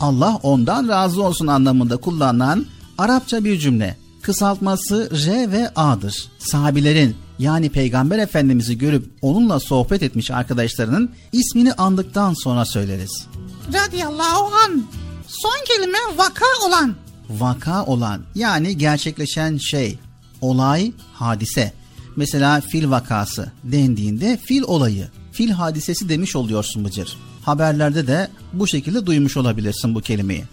Allah 0.00 0.40
ondan 0.42 0.88
razı 0.88 1.22
olsun 1.22 1.46
anlamında 1.46 1.96
kullanılan 1.96 2.66
Arapça 2.98 3.44
bir 3.44 3.58
cümle. 3.58 3.96
Kısaltması 4.22 5.10
R 5.26 5.52
ve 5.52 5.70
A'dır. 5.76 6.28
Sahabilerin 6.38 7.16
yani 7.38 7.68
Peygamber 7.70 8.18
Efendimiz'i 8.18 8.78
görüp 8.78 9.10
onunla 9.22 9.60
sohbet 9.60 10.02
etmiş 10.02 10.30
arkadaşlarının 10.30 11.10
ismini 11.32 11.72
andıktan 11.72 12.34
sonra 12.34 12.64
söyleriz. 12.64 13.26
Radiyallahu 13.72 14.54
an. 14.54 14.82
Son 15.26 15.64
kelime 15.66 15.98
vaka 16.16 16.44
olan. 16.66 16.94
Vaka 17.30 17.84
olan 17.84 18.22
yani 18.34 18.78
gerçekleşen 18.78 19.56
şey, 19.56 19.98
olay, 20.40 20.92
hadise. 21.14 21.72
Mesela 22.16 22.60
fil 22.60 22.90
vakası 22.90 23.52
dendiğinde 23.64 24.36
fil 24.44 24.62
olayı, 24.62 25.08
fil 25.32 25.50
hadisesi 25.50 26.08
demiş 26.08 26.36
oluyorsun 26.36 26.84
Bıcır. 26.84 27.16
Haberlerde 27.42 28.06
de 28.06 28.30
bu 28.52 28.66
şekilde 28.66 29.06
duymuş 29.06 29.36
olabilirsin 29.36 29.94
bu 29.94 30.00
kelimeyi. 30.00 30.44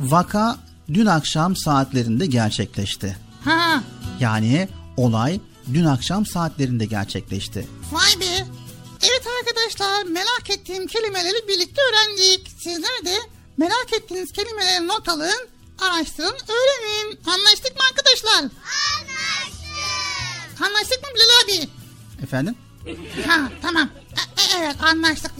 Vaka 0.00 0.56
dün 0.94 1.06
akşam 1.06 1.56
saatlerinde 1.56 2.26
gerçekleşti. 2.26 3.16
Ha. 3.44 3.82
Yani 4.20 4.68
olay 4.96 5.40
dün 5.74 5.84
akşam 5.84 6.26
saatlerinde 6.26 6.86
gerçekleşti. 6.86 7.68
Vay 7.92 8.20
be. 8.20 8.46
Evet 9.02 9.22
arkadaşlar 9.40 10.04
merak 10.04 10.50
ettiğim 10.50 10.86
kelimeleri 10.86 11.48
birlikte 11.48 11.82
öğrendik. 11.82 12.48
Sizler 12.62 13.04
de 13.04 13.16
merak 13.56 13.92
ettiğiniz 13.92 14.32
kelimeleri 14.32 14.88
not 14.88 15.08
alın, 15.08 15.48
araştırın, 15.78 16.36
öğrenin. 16.48 17.20
Anlaştık 17.26 17.76
mı 17.76 17.82
arkadaşlar? 17.90 18.34
Anlaştık. 18.38 18.52
Anlaştık 20.62 21.02
mı 21.02 21.08
Bilal 21.14 21.44
abi? 21.44 21.68
Efendim? 22.22 22.54
Ha 23.26 23.48
tamam. 23.62 23.88
E- 24.38 24.42
e- 24.42 24.58
evet 24.58 24.76
anlaştık. 24.82 25.32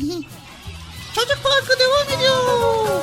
Çocuk 1.14 1.38
parkı 1.42 1.78
devam 1.78 2.18
ediyor. 2.18 3.02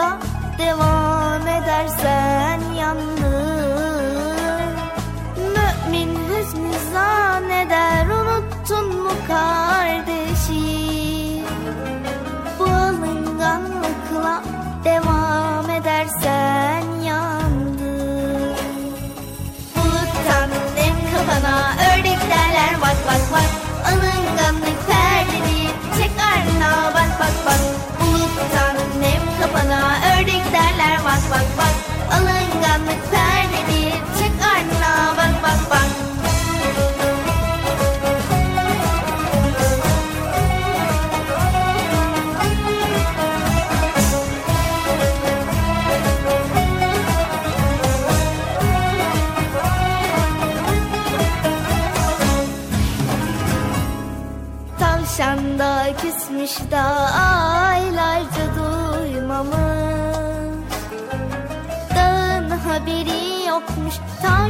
alınganlıkla 0.00 0.18
devam 0.58 1.46
edersen 1.48 2.60
yandın 2.74 3.10
Mümin 5.36 6.18
hüsnü 6.28 6.72
zanneder 6.92 8.06
unuttun 8.06 9.02
mu 9.02 9.12
kardeşim 9.28 10.64
Bu 12.58 12.64
alınganlıkla 12.64 14.42
devam 14.84 15.70
edersen 15.70 16.84
yandın 17.04 18.54
Buluttan 19.76 20.50
nem 20.76 20.94
kafana 21.12 21.74
ördek 21.92 22.20
derler 22.30 22.74
bak 22.82 22.96
bak 23.06 23.22
bak. 23.32 23.50
Alınganlık 23.84 24.86
perdeni 24.86 25.70
çek 25.96 26.10
ardına 26.32 26.94
bak 26.94 27.20
bak 27.20 27.34
bak 27.46 27.60
Nem 29.00 29.22
kafana 29.40 29.80
ördek 30.12 30.44
derler. 30.52 30.98
Bak 31.04 31.22
bak 31.30 31.46
bak. 31.58 31.74
Alınganlık 32.14 33.10
perdeni 33.10 33.92
çek 34.18 34.32
ardına. 34.52 35.16
Bak 35.16 35.42
bak 35.42 35.70
bak 35.70 35.89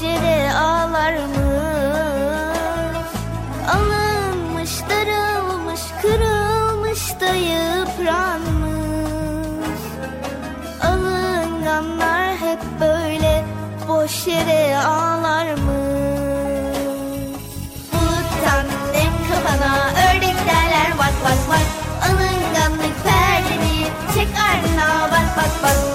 boş 0.00 0.06
yere 0.06 0.52
ağlarmış 0.54 1.40
Alınmış, 3.68 4.70
darılmış, 4.90 5.80
kırılmış 6.02 7.20
da 7.20 7.34
yıpranmış. 7.34 8.70
Alınganlar 10.82 12.36
hep 12.36 12.60
böyle 12.80 13.44
boş 13.88 14.26
yere 14.26 14.78
ağlarmış 14.78 15.60
Buluttan 17.92 18.66
dem 18.94 19.14
kafana 19.28 19.88
ördek 19.88 20.36
derler 20.46 20.98
bak 20.98 21.14
bak 21.24 21.38
bak. 21.50 21.66
Alınganlık 22.08 23.04
perdeni 23.04 23.86
çek 24.14 24.28
ardına 24.28 25.10
bak 25.12 25.36
bak 25.36 25.62
bak 25.62 25.89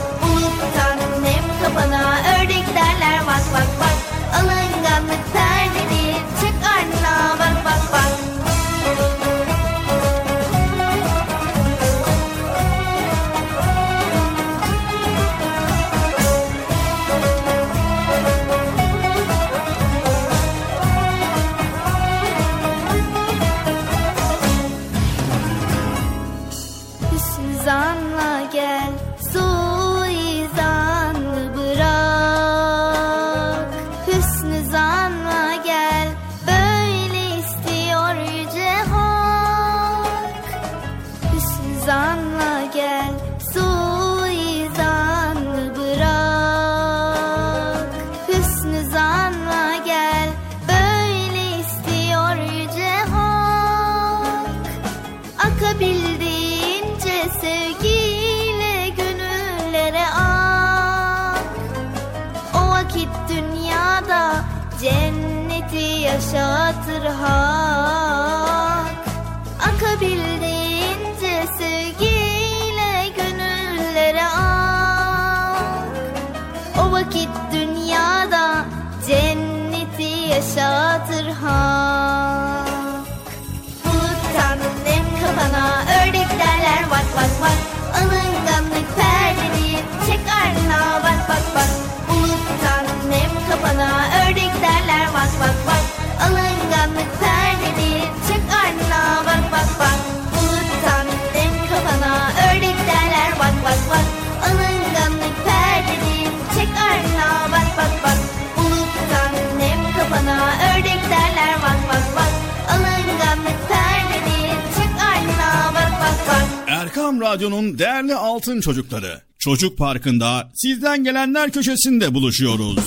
Radyo'nun 117.36 117.80
değerli 117.80 118.16
altın 118.16 118.62
çocukları. 118.62 119.22
Çocuk 119.40 119.78
Parkı'nda 119.78 120.52
sizden 120.54 121.04
gelenler 121.04 121.52
köşesinde 121.52 122.14
buluşuyoruz. 122.14 122.80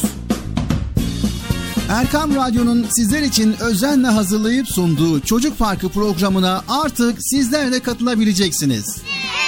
Erkam 1.90 2.34
Radyo'nun 2.34 2.86
sizler 2.90 3.22
için 3.22 3.56
özenle 3.60 4.06
hazırlayıp 4.06 4.68
sunduğu 4.68 5.20
Çocuk 5.20 5.58
Parkı 5.58 5.88
programına 5.88 6.64
artık 6.68 7.18
sizler 7.20 7.72
de 7.72 7.80
katılabileceksiniz. 7.80 8.84
Katılacaklar 8.84 9.47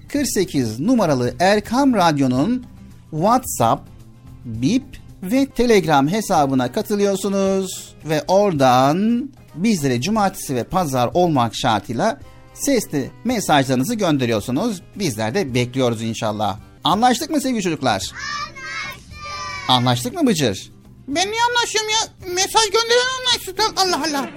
48 0.11 0.79
numaralı 0.79 1.33
Erkam 1.39 1.93
Radyo'nun 1.93 2.65
WhatsApp, 3.11 3.87
Bip 4.45 4.83
ve 5.23 5.45
Telegram 5.45 6.07
hesabına 6.07 6.71
katılıyorsunuz 6.71 7.95
ve 8.05 8.23
oradan 8.27 9.29
bizlere 9.55 10.01
cumartesi 10.01 10.55
ve 10.55 10.63
pazar 10.63 11.09
olmak 11.13 11.55
şartıyla 11.55 12.19
sesli 12.53 13.11
mesajlarınızı 13.23 13.95
gönderiyorsunuz. 13.95 14.81
Bizler 14.95 15.35
de 15.35 15.53
bekliyoruz 15.53 16.01
inşallah. 16.01 16.59
Anlaştık 16.83 17.29
mı 17.29 17.41
sevgili 17.41 17.61
çocuklar? 17.61 17.93
Anlaştık. 17.93 19.09
Anlaştık 19.67 20.13
mı 20.13 20.27
Bıcır? 20.27 20.71
Ben 21.07 21.31
niye 21.31 21.41
anlaşıyorum 21.49 21.89
ya? 21.89 22.33
Mesaj 22.33 22.63
gönderen 22.65 23.07
anlaşsın. 23.19 23.75
Allah 23.77 24.19
Allah. 24.19 24.29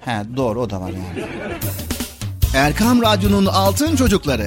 He 0.00 0.36
doğru 0.36 0.60
o 0.60 0.70
da 0.70 0.80
var 0.80 0.90
yani. 0.90 1.28
Erkam 2.54 3.02
Radyo'nun 3.02 3.46
Altın 3.46 3.96
Çocukları. 3.96 4.46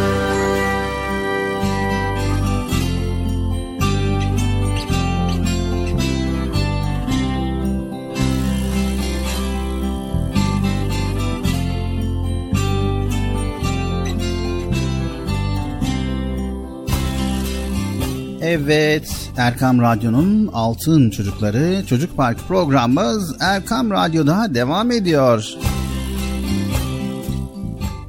Evet, 18.41 19.29
Erkam 19.37 19.81
Radyo'nun 19.81 20.47
Altın 20.53 21.09
Çocukları 21.09 21.85
Çocuk 21.89 22.17
Park 22.17 22.47
programımız 22.47 23.35
Erkam 23.39 23.91
Radyo'da 23.91 24.55
devam 24.55 24.91
ediyor. 24.91 25.49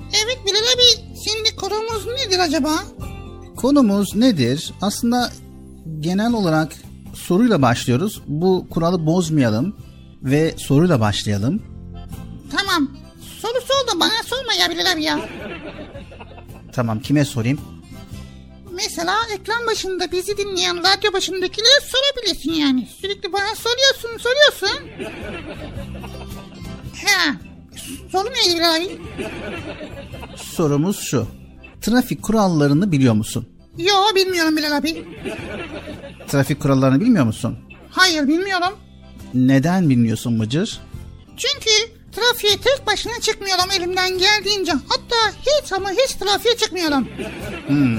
Evet 0.09 0.39
Bilal 0.47 0.57
abi 0.75 1.15
şimdi 1.25 1.57
konumuz 1.57 2.07
nedir 2.07 2.39
acaba? 2.39 2.71
Konumuz 3.57 4.17
nedir? 4.17 4.73
Aslında 4.83 5.31
genel 6.01 6.33
olarak 6.33 6.73
soruyla 7.15 7.63
başlıyoruz. 7.63 8.23
Bu 8.27 8.67
kuralı 8.71 9.07
bozmayalım 9.07 9.77
ve 10.23 10.55
soruyla 10.57 11.01
başlayalım. 11.01 11.63
Tamam. 12.57 12.89
Soru 13.41 13.61
sor 13.61 13.95
da 13.97 14.01
bana 14.01 14.23
sorma 14.25 14.53
ya 14.53 14.71
Bilal 14.71 14.93
abi 14.93 15.03
ya. 15.03 15.21
Tamam 16.73 17.01
kime 17.01 17.25
sorayım? 17.25 17.61
Mesela 18.83 19.17
ekran 19.35 19.67
başında 19.67 20.13
bizi 20.13 20.37
dinleyen 20.37 20.79
radyo 20.79 21.13
başındakilere 21.13 21.81
sorabilirsin 21.87 22.53
yani. 22.53 22.89
Sürekli 23.01 23.33
bana 23.33 23.55
soruyorsun 23.55 24.19
soruyorsun. 24.19 24.89
Ha. 27.07 27.35
Soru 28.13 28.29
neydi 28.29 28.67
abi? 28.67 28.99
Sorumuz 30.37 31.01
şu. 31.01 31.27
Trafik 31.81 32.23
kurallarını 32.23 32.93
biliyor 32.93 33.15
musun? 33.15 33.49
Yo 33.79 33.95
bilmiyorum 34.15 34.57
Bilal 34.57 34.77
abi. 34.77 35.05
Trafik 36.29 36.61
kurallarını 36.61 37.01
bilmiyor 37.01 37.25
musun? 37.25 37.59
Hayır 37.91 38.29
bilmiyorum. 38.29 38.79
Neden 39.35 39.91
bilmiyorsun 39.91 40.33
Mıcır? 40.33 40.81
Çünkü 41.37 41.71
trafiğe 42.13 42.57
tek 42.57 42.87
başına 42.87 43.21
çıkmıyorum 43.21 43.71
elimden 43.77 44.19
geldiğince. 44.19 44.73
Hatta 44.73 45.17
hiç 45.41 45.73
ama 45.73 45.91
hiç 45.91 46.13
trafiğe 46.15 46.57
çıkmıyorum. 46.57 47.09
Hmm. 47.67 47.99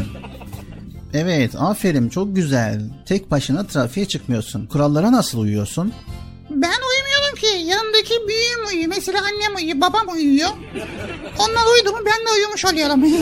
Evet 1.14 1.56
aferin 1.60 2.10
çok 2.10 2.36
güzel. 2.36 2.82
Tek 3.06 3.32
başına 3.32 3.64
trafiğe 3.64 4.06
çıkmıyorsun. 4.06 4.66
Kurallara 4.66 5.12
nasıl 5.12 5.40
uyuyorsun? 5.40 5.94
Ben 6.50 6.56
uyumuyorum 6.90 7.36
ki 7.36 7.70
yanımdaki 7.72 8.14
büyüğüm 8.28 8.68
uyuyor. 8.68 8.90
Mesela 8.90 9.20
annem 9.20 9.56
uyuyor, 9.56 9.82
babam 9.82 10.16
uyuyor. 10.16 10.50
Onlar 11.40 11.74
uyudu 11.74 11.92
mu 11.92 11.98
ben 12.06 12.26
de 12.26 12.32
uyumuş 12.38 12.66
oluyorum. 12.66 13.04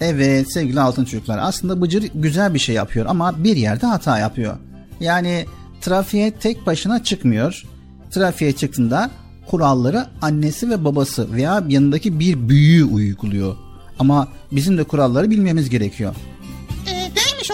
Evet 0.00 0.52
sevgili 0.52 0.80
altın 0.80 1.04
çocuklar 1.04 1.38
aslında 1.42 1.80
Bıcır 1.80 2.10
güzel 2.14 2.54
bir 2.54 2.58
şey 2.58 2.74
yapıyor 2.74 3.06
ama 3.08 3.44
bir 3.44 3.56
yerde 3.56 3.86
hata 3.86 4.18
yapıyor. 4.18 4.56
Yani 5.00 5.46
trafiğe 5.80 6.30
tek 6.30 6.66
başına 6.66 7.04
çıkmıyor. 7.04 7.62
Trafiğe 8.10 8.52
çıktığında 8.52 9.10
kuralları 9.50 10.06
annesi 10.22 10.70
ve 10.70 10.84
babası 10.84 11.32
veya 11.32 11.64
yanındaki 11.68 12.20
bir 12.20 12.48
büyüğü 12.48 12.84
uyguluyor. 12.84 13.56
Ama 13.98 14.28
bizim 14.52 14.78
de 14.78 14.84
kuralları 14.84 15.30
bilmemiz 15.30 15.70
gerekiyor. 15.70 16.14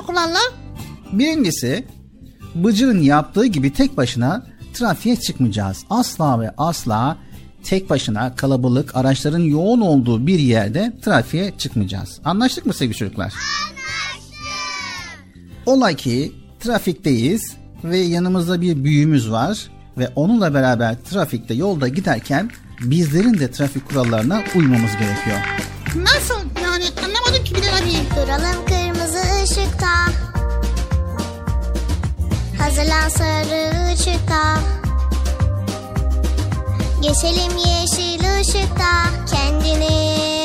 Kurallar? 0.00 0.52
Birincisi 1.12 1.84
Bıcır'ın 2.54 3.02
yaptığı 3.02 3.46
gibi 3.46 3.72
tek 3.72 3.96
başına 3.96 4.46
trafiğe 4.74 5.16
çıkmayacağız. 5.16 5.84
Asla 5.90 6.40
ve 6.40 6.54
asla 6.58 7.16
tek 7.64 7.90
başına 7.90 8.34
kalabalık 8.34 8.96
araçların 8.96 9.38
yoğun 9.38 9.80
olduğu 9.80 10.26
bir 10.26 10.38
yerde 10.38 10.92
trafiğe 11.02 11.58
çıkmayacağız. 11.58 12.20
Anlaştık 12.24 12.66
mı 12.66 12.74
sevgili 12.74 12.96
çocuklar? 12.96 13.24
Anlaştık. 13.24 14.38
Olay 15.66 15.96
ki 15.96 16.32
trafikteyiz 16.60 17.56
ve 17.84 17.98
yanımızda 17.98 18.60
bir 18.60 18.84
büyüğümüz 18.84 19.30
var 19.30 19.70
ve 19.98 20.08
onunla 20.16 20.54
beraber 20.54 20.96
trafikte 21.10 21.54
yolda 21.54 21.88
giderken 21.88 22.50
bizlerin 22.80 23.38
de 23.38 23.50
trafik 23.50 23.88
kurallarına 23.88 24.42
uymamız 24.56 24.90
gerekiyor. 24.92 25.38
Nasıl 25.96 26.34
yani 26.62 26.84
anlamadım 27.04 27.44
ki 27.44 27.54
Bilal 27.54 27.78
abi. 27.78 28.16
Duralım 28.16 28.66
kırmızı 28.66 28.74
ışıkta 28.74 28.83
Hazırlan 32.74 33.08
sarı 33.08 33.92
ışıkta. 33.92 34.58
Geçelim 37.02 37.58
yeşil 37.58 38.40
ışıkta. 38.40 38.92
Kendini 39.30 40.43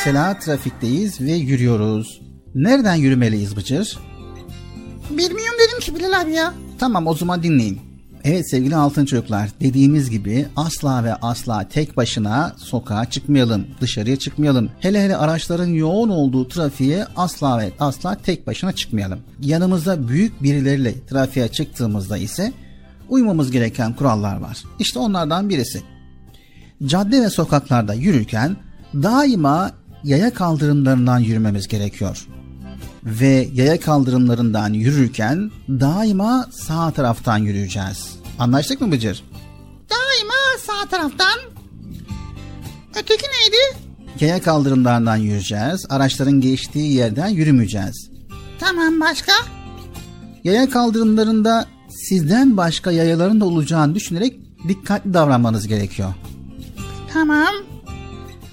Mesela 0.00 0.38
trafikteyiz 0.38 1.20
ve 1.20 1.32
yürüyoruz. 1.32 2.20
Nereden 2.54 2.94
yürümeliyiz 2.94 3.56
Bıcır? 3.56 3.98
Bilmiyorum 5.10 5.56
dedim 5.68 5.80
ki 5.80 5.94
Bilal 5.94 6.20
abi 6.20 6.32
ya. 6.32 6.54
Tamam 6.78 7.06
o 7.06 7.14
zaman 7.14 7.42
dinleyin. 7.42 7.80
Evet 8.24 8.50
sevgili 8.50 8.76
altın 8.76 9.04
çocuklar 9.04 9.50
dediğimiz 9.60 10.10
gibi 10.10 10.46
asla 10.56 11.04
ve 11.04 11.14
asla 11.14 11.68
tek 11.68 11.96
başına 11.96 12.54
sokağa 12.58 13.10
çıkmayalım, 13.10 13.66
dışarıya 13.80 14.16
çıkmayalım. 14.16 14.70
Hele 14.80 15.04
hele 15.04 15.16
araçların 15.16 15.66
yoğun 15.66 16.08
olduğu 16.08 16.48
trafiğe 16.48 17.06
asla 17.16 17.58
ve 17.58 17.72
asla 17.80 18.14
tek 18.14 18.46
başına 18.46 18.72
çıkmayalım. 18.72 19.20
Yanımızda 19.40 20.08
büyük 20.08 20.42
birileriyle 20.42 21.06
trafiğe 21.06 21.48
çıktığımızda 21.48 22.16
ise 22.18 22.52
uymamız 23.08 23.50
gereken 23.50 23.96
kurallar 23.96 24.36
var. 24.36 24.62
İşte 24.78 24.98
onlardan 24.98 25.48
birisi. 25.48 25.82
Cadde 26.86 27.22
ve 27.22 27.30
sokaklarda 27.30 27.94
yürürken 27.94 28.56
daima 28.94 29.79
yaya 30.04 30.34
kaldırımlarından 30.34 31.18
yürümemiz 31.18 31.68
gerekiyor 31.68 32.26
ve 33.04 33.48
yaya 33.54 33.80
kaldırımlarından 33.80 34.72
yürürken 34.72 35.50
daima 35.68 36.46
sağ 36.52 36.90
taraftan 36.90 37.38
yürüyeceğiz. 37.38 38.16
Anlaştık 38.38 38.80
mı 38.80 38.92
Bıcır? 38.92 39.24
Daima 39.90 40.58
sağ 40.66 40.88
taraftan. 40.88 41.38
Öteki 42.90 43.24
neydi? 43.24 43.78
Yaya 44.20 44.42
kaldırımlarından 44.42 45.16
yürüyeceğiz. 45.16 45.86
Araçların 45.90 46.40
geçtiği 46.40 46.92
yerden 46.92 47.28
yürümeyeceğiz. 47.28 48.10
Tamam 48.60 49.00
başka? 49.00 49.32
Yaya 50.44 50.70
kaldırımlarında 50.70 51.66
sizden 51.88 52.56
başka 52.56 52.90
yayaların 52.92 53.40
da 53.40 53.44
olacağını 53.44 53.94
düşünerek 53.94 54.36
dikkatli 54.68 55.14
davranmanız 55.14 55.68
gerekiyor. 55.68 56.14
Tamam. 57.12 57.54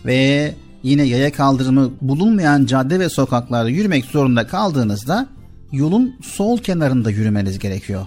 Ve 0.05 0.53
yine 0.87 1.03
yaya 1.03 1.31
kaldırımı 1.31 1.91
bulunmayan 2.01 2.65
cadde 2.65 2.99
ve 2.99 3.09
sokaklarda 3.09 3.69
yürümek 3.69 4.05
zorunda 4.05 4.47
kaldığınızda 4.47 5.27
yolun 5.71 6.15
sol 6.21 6.57
kenarında 6.57 7.11
yürümeniz 7.11 7.59
gerekiyor. 7.59 8.05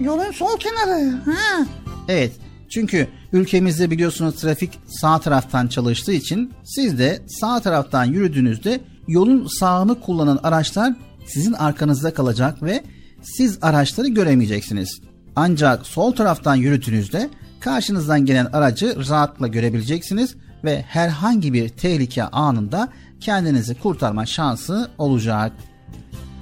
Yolun 0.00 0.32
sol 0.32 0.58
kenarı. 0.58 1.10
Ha. 1.24 1.66
Evet 2.08 2.32
çünkü 2.70 3.08
ülkemizde 3.32 3.90
biliyorsunuz 3.90 4.34
trafik 4.34 4.78
sağ 4.86 5.18
taraftan 5.18 5.68
çalıştığı 5.68 6.12
için 6.12 6.52
siz 6.64 6.98
de 6.98 7.22
sağ 7.40 7.60
taraftan 7.60 8.04
yürüdüğünüzde 8.04 8.80
yolun 9.08 9.46
sağını 9.46 10.00
kullanan 10.00 10.40
araçlar 10.42 10.94
sizin 11.26 11.52
arkanızda 11.52 12.14
kalacak 12.14 12.62
ve 12.62 12.84
siz 13.22 13.58
araçları 13.62 14.08
göremeyeceksiniz. 14.08 15.00
Ancak 15.36 15.86
sol 15.86 16.12
taraftan 16.12 16.56
yürüdüğünüzde 16.56 17.30
karşınızdan 17.60 18.26
gelen 18.26 18.46
aracı 18.52 19.08
rahatlıkla 19.08 19.46
görebileceksiniz 19.46 20.34
ve 20.64 20.84
herhangi 20.88 21.52
bir 21.52 21.68
tehlike 21.68 22.24
anında 22.24 22.88
kendinizi 23.20 23.74
kurtarma 23.74 24.26
şansı 24.26 24.90
olacak. 24.98 25.52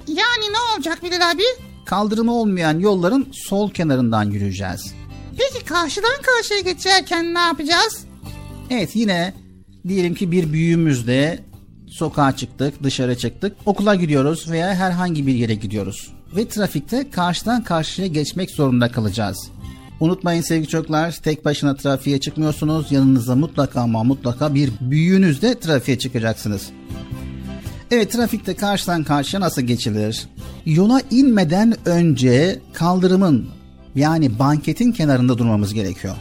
Yani 0.07 0.53
ne 0.53 0.75
olacak 0.75 1.03
Bilal 1.03 1.31
abi? 1.31 1.43
Kaldırımı 1.85 2.33
olmayan 2.33 2.79
yolların 2.79 3.27
sol 3.33 3.71
kenarından 3.71 4.23
yürüyeceğiz. 4.23 4.93
Peki 5.37 5.65
karşıdan 5.65 6.21
karşıya 6.21 6.59
geçerken 6.59 7.33
ne 7.33 7.39
yapacağız? 7.39 8.05
Evet 8.69 8.95
yine 8.95 9.33
diyelim 9.87 10.15
ki 10.15 10.31
bir 10.31 10.53
büyüğümüzle 10.53 11.39
sokağa 11.89 12.35
çıktık, 12.35 12.83
dışarı 12.83 13.17
çıktık, 13.17 13.57
okula 13.65 13.95
gidiyoruz 13.95 14.51
veya 14.51 14.75
herhangi 14.75 15.27
bir 15.27 15.33
yere 15.33 15.55
gidiyoruz. 15.55 16.13
Ve 16.35 16.47
trafikte 16.47 17.09
karşıdan 17.11 17.63
karşıya 17.63 18.07
geçmek 18.07 18.51
zorunda 18.51 18.91
kalacağız. 18.91 19.49
Unutmayın 19.99 20.41
sevgili 20.41 20.67
çocuklar, 20.67 21.11
tek 21.11 21.45
başına 21.45 21.75
trafiğe 21.75 22.19
çıkmıyorsunuz. 22.19 22.91
Yanınızda 22.91 23.35
mutlaka 23.35 23.81
ama 23.81 24.03
mutlaka 24.03 24.55
bir 24.55 24.71
büyüğünüzle 24.81 25.59
trafiğe 25.59 25.99
çıkacaksınız. 25.99 26.69
Evet 27.91 28.11
trafikte 28.11 28.55
karşıdan 28.55 29.03
karşıya 29.03 29.41
nasıl 29.41 29.61
geçilir? 29.61 30.27
Yola 30.65 31.01
inmeden 31.11 31.75
önce 31.85 32.59
kaldırımın 32.73 33.49
yani 33.95 34.39
banketin 34.39 34.91
kenarında 34.91 35.37
durmamız 35.37 35.73
gerekiyor. 35.73 36.15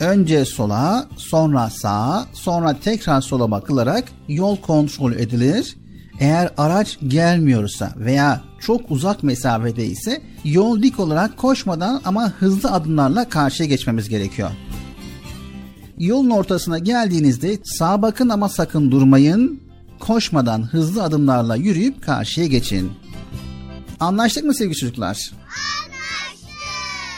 Önce 0.00 0.44
sola, 0.44 1.08
sonra 1.16 1.70
sağa, 1.70 2.26
sonra 2.32 2.76
tekrar 2.84 3.20
sola 3.20 3.50
bakılarak 3.50 4.04
yol 4.28 4.56
kontrol 4.56 5.12
edilir. 5.12 5.76
Eğer 6.20 6.50
araç 6.56 6.98
gelmiyorsa 7.08 7.92
veya 7.96 8.40
çok 8.60 8.90
uzak 8.90 9.22
mesafede 9.22 9.86
ise 9.86 10.22
yol 10.44 10.82
dik 10.82 11.00
olarak 11.00 11.36
koşmadan 11.36 12.00
ama 12.04 12.30
hızlı 12.30 12.72
adımlarla 12.72 13.28
karşıya 13.28 13.68
geçmemiz 13.68 14.08
gerekiyor. 14.08 14.50
Yolun 15.98 16.30
ortasına 16.30 16.78
geldiğinizde 16.78 17.58
sağa 17.64 18.02
bakın 18.02 18.28
ama 18.28 18.48
sakın 18.48 18.90
durmayın. 18.90 19.60
Koşmadan 19.98 20.62
hızlı 20.62 21.02
adımlarla 21.02 21.56
yürüyüp 21.56 22.02
karşıya 22.02 22.46
geçin. 22.46 22.92
Anlaştık 24.00 24.44
mı 24.44 24.54
sevgili 24.54 24.76
çocuklar? 24.76 25.30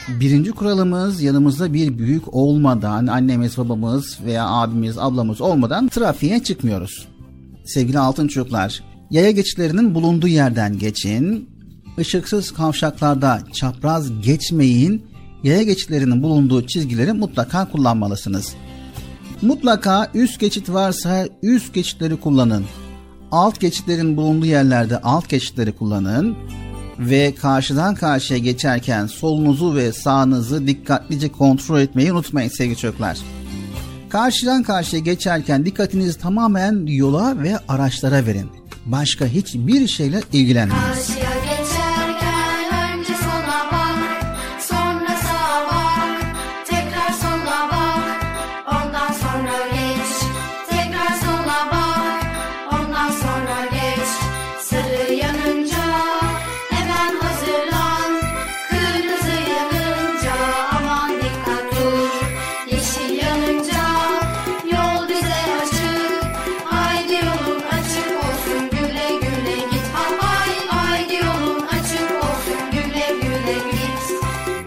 Birinci 0.09 0.51
kuralımız 0.51 1.23
yanımızda 1.23 1.73
bir 1.73 1.99
büyük 1.99 2.35
olmadan 2.35 3.07
annemiz 3.07 3.59
babamız 3.59 4.19
veya 4.25 4.49
abimiz 4.49 4.99
ablamız 4.99 5.41
olmadan 5.41 5.89
trafiğe 5.89 6.43
çıkmıyoruz. 6.43 7.09
Sevgili 7.65 7.99
altın 7.99 8.29
çocuklar 8.29 8.83
yaya 9.13 9.31
geçitlerinin 9.31 9.95
bulunduğu 9.95 10.29
yerden 10.29 10.79
geçin. 10.79 11.49
Işıksız 11.99 12.51
kavşaklarda 12.51 13.43
çapraz 13.53 14.23
geçmeyin. 14.23 15.07
Yaya 15.43 15.63
geçitlerinin 15.63 16.23
bulunduğu 16.23 16.67
çizgileri 16.67 17.13
mutlaka 17.13 17.71
kullanmalısınız. 17.71 18.55
Mutlaka 19.43 20.11
üst 20.15 20.41
geçit 20.41 20.69
varsa 20.71 21.29
üst 21.43 21.75
geçitleri 21.75 22.17
kullanın. 22.17 22.65
Alt 23.33 23.61
geçitlerin 23.61 24.17
bulunduğu 24.17 24.47
yerlerde 24.47 24.99
alt 24.99 25.29
geçitleri 25.29 25.73
kullanın 25.73 26.37
ve 26.99 27.35
karşıdan 27.35 27.95
karşıya 27.95 28.39
geçerken 28.39 29.07
solunuzu 29.07 29.75
ve 29.77 29.93
sağınızı 29.93 30.67
dikkatlice 30.67 31.33
kontrol 31.33 31.81
etmeyi 31.81 32.13
unutmayın 32.13 32.49
sevgili 32.49 32.77
çocuklar. 32.77 33.19
Karşıdan 34.09 34.63
karşıya 34.63 35.03
geçerken 35.03 35.67
dikkatinizi 35.67 36.19
tamamen 36.19 36.87
yola 36.87 37.43
ve 37.43 37.59
araçlara 37.69 38.27
verin. 38.27 38.62
Başka 38.87 39.27
hiçbir 39.27 39.89
şeyle 39.89 40.21
ilgilenmeyin. 40.33 40.83
Karşıya 40.83 41.52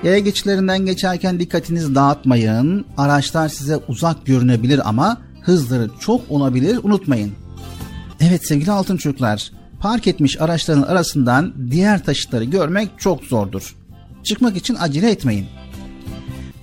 Yaya 0.06 0.20
geçitlerinden 0.20 0.86
geçerken 0.86 1.40
dikkatinizi 1.40 1.96
dağıtmayın. 1.96 2.86
Araçlar 2.98 3.50
size 3.50 3.78
uzak 3.88 4.26
görünebilir 4.26 4.90
ama 4.90 5.18
hızları 5.42 5.90
çok 6.00 6.22
olabilir 6.32 6.80
unutmayın. 6.84 7.32
Evet 8.20 8.48
sevgili 8.48 8.72
altın 8.72 8.98
çocuklar, 8.98 9.52
park 9.80 10.08
etmiş 10.08 10.42
araçların 10.42 10.82
arasından 10.82 11.54
diğer 11.72 12.04
taşıtları 12.04 12.44
görmek 12.44 12.90
çok 12.98 13.24
zordur. 13.24 13.76
Çıkmak 14.24 14.58
için 14.58 14.76
acele 14.80 15.12
etmeyin. 15.12 15.46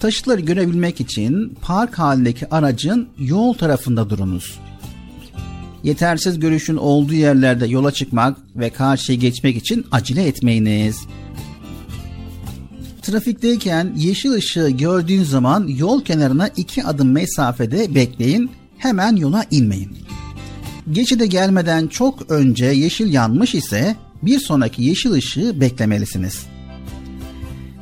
Taşıtları 0.01 0.41
görebilmek 0.41 1.01
için 1.01 1.59
park 1.63 1.99
halindeki 1.99 2.51
aracın 2.51 3.09
yol 3.19 3.53
tarafında 3.55 4.11
durunuz. 4.11 4.59
Yetersiz 5.83 6.41
görüşün 6.41 6.77
olduğu 6.77 7.15
yerlerde 7.15 7.67
yola 7.67 7.93
çıkmak 7.93 8.37
ve 8.57 8.71
karşıya 8.71 9.19
geçmek 9.19 9.57
için 9.57 9.87
acele 9.91 10.27
etmeyiniz. 10.27 10.97
Trafikteyken 13.03 13.93
yeşil 13.97 14.33
ışığı 14.33 14.69
gördüğün 14.69 15.25
zaman 15.25 15.67
yol 15.67 16.05
kenarına 16.05 16.49
iki 16.49 16.85
adım 16.85 17.13
mesafede 17.13 17.95
bekleyin, 17.95 18.51
hemen 18.79 19.17
yola 19.17 19.45
inmeyin. 19.51 19.97
Geçide 20.93 21.27
gelmeden 21.27 21.87
çok 21.87 22.31
önce 22.31 22.67
yeşil 22.67 23.13
yanmış 23.13 23.55
ise 23.55 23.97
bir 24.23 24.39
sonraki 24.39 24.83
yeşil 24.83 25.13
ışığı 25.13 25.61
beklemelisiniz. 25.61 26.47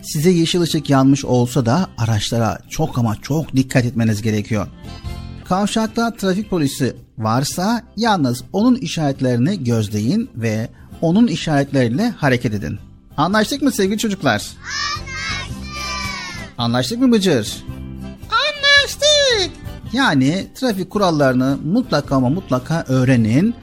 Size 0.03 0.31
yeşil 0.31 0.61
ışık 0.61 0.91
yanmış 0.91 1.25
olsa 1.25 1.67
da 1.67 1.89
araçlara 1.99 2.59
çok 2.71 2.99
ama 2.99 3.17
çok 3.23 3.57
dikkat 3.57 3.85
etmeniz 3.85 4.23
gerekiyor. 4.23 4.67
Kavşakta 5.45 6.15
trafik 6.15 6.51
polisi 6.51 6.97
varsa 7.19 7.83
yalnız 7.97 8.43
onun 8.53 8.77
işaretlerini 8.77 9.65
gözleyin 9.65 10.31
ve 10.37 10.69
onun 11.01 11.27
işaretleriyle 11.27 12.11
hareket 12.11 12.55
edin. 12.55 12.79
Anlaştık 13.17 13.63
mı 13.63 13.73
sevgili 13.73 13.99
çocuklar? 13.99 14.33
Anlaştık 14.33 15.10
mı 16.69 17.13
Bıcır? 17.13 17.65
Anlaştık. 18.31 19.51
Yani 19.93 20.47
trafik 20.55 20.91
kurallarını 20.91 21.59
mutlaka 21.65 22.17
ama 22.17 22.29
mutlaka 22.29 22.85
öğrenin. 22.89 23.55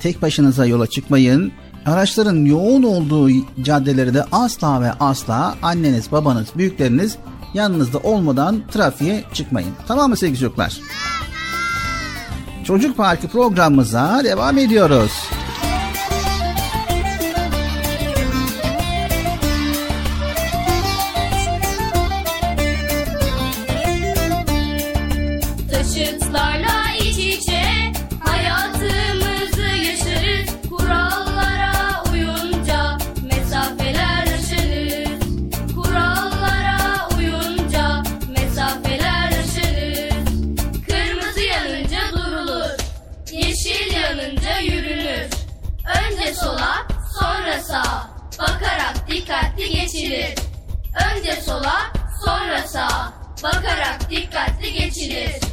Tek 0.00 0.22
başınıza 0.22 0.66
yola 0.66 0.86
çıkmayın. 0.86 1.52
Araçların 1.86 2.44
yoğun 2.44 2.82
olduğu 2.82 3.30
caddeleri 3.62 4.14
de 4.14 4.24
asla 4.32 4.80
ve 4.80 4.92
asla 4.92 5.54
anneniz, 5.62 6.12
babanız, 6.12 6.48
büyükleriniz 6.56 7.16
yanınızda 7.54 7.98
olmadan 7.98 8.62
trafiğe 8.72 9.24
çıkmayın. 9.32 9.70
Tamam 9.88 10.10
mı 10.10 10.16
sevgili 10.16 10.38
çocuklar? 10.38 10.80
Çocuk 12.64 12.96
Parkı 12.96 13.28
programımıza 13.28 14.20
devam 14.24 14.58
ediyoruz. 14.58 15.12
Geçilir. 49.92 50.34
Önce 51.16 51.32
sola, 51.32 51.92
sonra 52.24 52.62
sağa. 52.68 53.12
Bakarak 53.42 54.10
dikkatli 54.10 54.72
geçilir. 54.72 55.51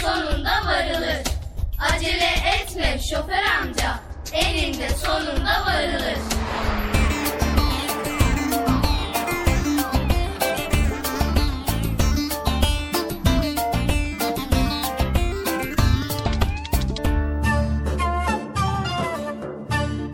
Sonunda 0.00 0.50
varılır. 0.66 1.22
Acele 1.78 2.30
etme 2.60 2.98
şoför 3.10 3.42
amca, 3.62 4.00
eninde 4.32 4.88
sonunda 4.88 5.66
varılır. 5.66 6.18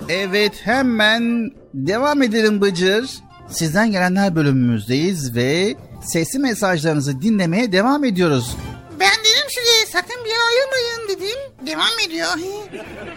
Evet 0.08 0.60
hemen 0.64 1.50
devam 1.74 2.22
edelim 2.22 2.60
Bıcır. 2.60 3.10
Sizden 3.48 3.90
gelenler 3.90 4.34
bölümümüzdeyiz 4.36 5.34
ve 5.36 5.74
sesli 6.02 6.38
mesajlarınızı 6.38 7.22
dinlemeye 7.22 7.72
devam 7.72 8.04
ediyoruz. 8.04 8.56
Ben 9.00 9.18
dedim 9.20 9.48
size 9.48 9.92
sakın 9.92 10.24
bir 10.24 10.30
yere 10.30 10.38
ayrılmayın 10.38 11.08
dedim. 11.08 11.54
Devam 11.74 11.98
ediyor. 12.06 12.28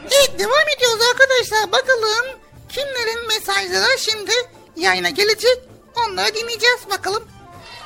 Evet 0.01 0.39
devam 0.39 0.67
ediyoruz 0.77 1.01
arkadaşlar. 1.11 1.71
Bakalım 1.71 2.39
kimlerin 2.69 3.27
mesajları 3.27 3.99
şimdi 3.99 4.31
yayına 4.75 5.09
gelecek. 5.09 5.57
Onları 5.95 6.35
dinleyeceğiz 6.35 6.89
bakalım. 6.89 7.27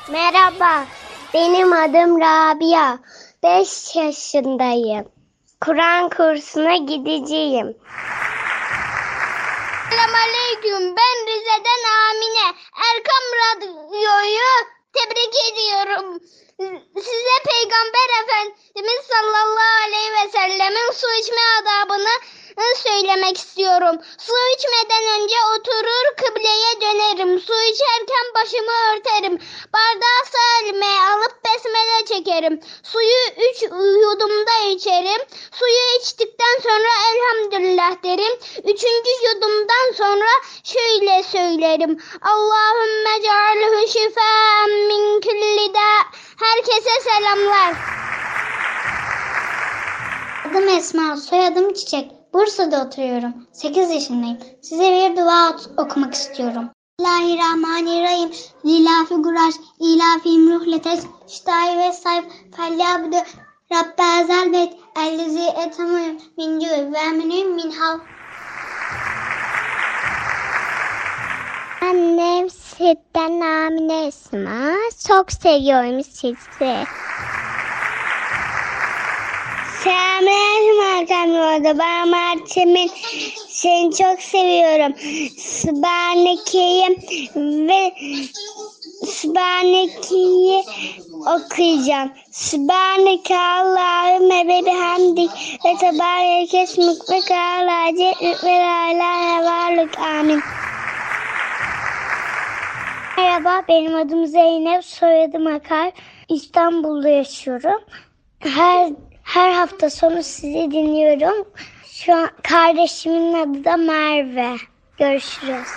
Merhaba, 0.08 0.84
benim 1.34 1.72
adım 1.72 2.20
Rabia. 2.20 2.98
5 3.42 3.96
yaşındayım. 3.96 5.08
Kur'an 5.60 6.08
kursuna 6.08 6.76
gideceğim. 6.76 7.76
Selamünaleyküm. 9.90 10.96
Ben 10.96 11.26
Rize'den 11.26 11.82
Amine. 12.10 12.56
Erkam 12.76 13.24
Radyo'yu 13.42 14.50
tebrik 14.92 15.34
ediyorum. 15.52 16.20
Size 16.62 17.36
Peygamber 17.44 18.08
Efendimiz 18.22 19.06
sallallahu 19.08 19.82
aleyhi 19.86 20.12
ve 20.12 20.30
sellemin 20.30 20.92
su 20.92 21.06
içme 21.20 21.42
adabını 21.60 22.08
söylemek 23.02 23.38
istiyorum. 23.38 23.96
Su 24.18 24.32
içmeden 24.56 25.04
önce 25.20 25.36
oturur 25.54 26.06
kıbleye 26.16 26.72
dönerim. 26.80 27.40
Su 27.40 27.52
içerken 27.52 28.26
başımı 28.34 28.72
örterim. 28.92 29.38
Bardağı 29.74 30.22
sağ 30.32 30.64
elime 30.64 30.86
alıp 30.86 31.34
besmele 31.44 32.04
çekerim. 32.04 32.60
Suyu 32.82 33.22
üç 33.50 33.62
yudumda 34.02 34.56
içerim. 34.70 35.22
Suyu 35.52 36.00
içtikten 36.00 36.56
sonra 36.62 36.90
elhamdülillah 37.12 38.02
derim. 38.04 38.38
Üçüncü 38.58 39.10
yudumdan 39.26 39.92
sonra 39.96 40.30
şöyle 40.64 41.22
söylerim. 41.22 42.02
Allahümme 42.22 43.22
cealhu 43.22 43.86
şifaen 43.86 44.70
min 44.70 45.20
külli 45.20 45.74
da. 45.74 45.90
Herkese 46.40 47.00
selamlar. 47.00 47.74
Adım 50.50 50.68
Esma, 50.68 51.16
soyadım 51.16 51.72
Çiçek. 51.72 52.21
Bursa'da 52.32 52.86
oturuyorum. 52.86 53.32
8 53.52 53.90
yaşındayım. 53.90 54.38
Size 54.62 54.82
bir 54.82 55.16
dua 55.16 55.56
okumak 55.76 56.14
istiyorum. 56.14 56.70
Bismillahirrahmanirrahim. 56.98 58.30
Lilafi 58.66 59.14
guraş, 59.14 59.54
ilafim 59.80 60.54
ruhletes, 60.54 61.06
şitayi 61.28 61.78
ve 61.78 61.92
sayf, 61.92 62.24
felyabdu, 62.56 63.16
Rabbe 63.72 64.22
ezel 64.22 64.52
beyt, 64.52 64.72
ellezi 64.98 65.42
etamuyum, 65.66 66.16
min 66.38 66.60
cüv 66.60 66.92
ve 66.92 67.08
minüm 67.08 67.54
min 67.54 67.70
hav. 67.70 67.98
Annem 71.82 72.50
sizden 72.50 73.40
Amine 73.40 74.06
Esma. 74.06 74.74
Çok 75.08 75.32
seviyorum 75.32 76.04
sizi. 76.04 76.86
Selamünaleyküm 79.84 80.80
arkadaşlar. 80.80 81.78
Ben 81.78 82.08
Mert'imin 82.08 82.90
seni 83.48 83.94
çok 83.94 84.22
seviyorum. 84.22 84.94
Sübhaneke'yi 85.38 86.88
ve 87.68 87.92
Sübhaneke'yi 89.06 90.64
okuyacağım. 91.20 92.12
Sübhaneke 92.30 93.38
Allahümme 93.38 94.48
ve 94.48 94.66
bihamdik 94.66 95.30
ve 95.64 95.76
tebarek 95.80 96.54
esmik 96.54 97.10
ve 97.10 97.20
kâlâce 97.20 98.12
ve 98.44 98.58
la 98.58 98.92
ilahe 98.92 99.44
varlık. 99.44 99.98
Amin. 99.98 100.40
Merhaba, 103.16 103.62
benim 103.68 103.94
adım 103.94 104.26
Zeynep, 104.26 104.84
soyadım 104.84 105.46
Akar. 105.46 105.92
İstanbul'da 106.28 107.08
yaşıyorum. 107.08 107.80
Her 108.38 108.92
her 109.22 109.52
hafta 109.52 109.90
sonu 109.90 110.22
sizi 110.22 110.70
dinliyorum. 110.70 111.48
Şu 111.86 112.14
an 112.14 112.28
kardeşimin 112.42 113.32
adı 113.32 113.64
da 113.64 113.76
Merve. 113.76 114.56
Görüşürüz. 114.98 115.68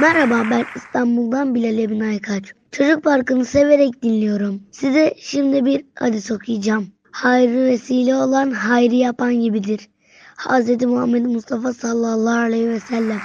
Merhaba 0.00 0.50
ben 0.50 0.64
İstanbul'dan 0.76 1.54
Bilal 1.54 1.78
Emin 1.78 2.00
Aykaç. 2.00 2.44
Çocuk 2.72 3.04
Parkı'nı 3.04 3.44
severek 3.44 4.02
dinliyorum. 4.02 4.62
Size 4.72 5.14
şimdi 5.18 5.64
bir 5.64 5.84
hadis 5.94 6.30
okuyacağım. 6.30 6.86
Hayrı 7.10 7.64
vesile 7.64 8.14
olan 8.14 8.50
hayrı 8.50 8.94
yapan 8.94 9.34
gibidir. 9.34 9.88
Hz. 10.36 10.82
Muhammed 10.82 11.26
Mustafa 11.26 11.72
sallallahu 11.72 12.38
aleyhi 12.38 12.68
ve 12.68 12.80
sellem. 12.80 13.20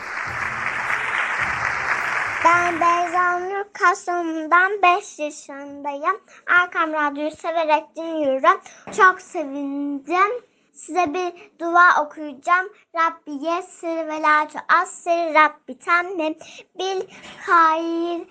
Kastamonu'dan 3.73 4.81
5 4.81 5.19
yaşındayım. 5.19 6.21
Arkam 6.61 6.93
Radyo'yu 6.93 7.31
severek 7.31 7.95
dinliyorum. 7.95 8.61
Çok 8.97 9.21
sevindim. 9.21 10.43
Size 10.73 11.13
bir 11.13 11.51
dua 11.59 12.03
okuyacağım. 12.03 12.69
Rabbi 12.95 13.45
yessir 13.45 14.07
ve 14.07 14.21
la 14.21 14.47
tuassir 14.47 15.33
Rabbi 15.33 15.79
temmim 15.79 16.35
bil 16.79 17.01
hayır. 17.47 18.27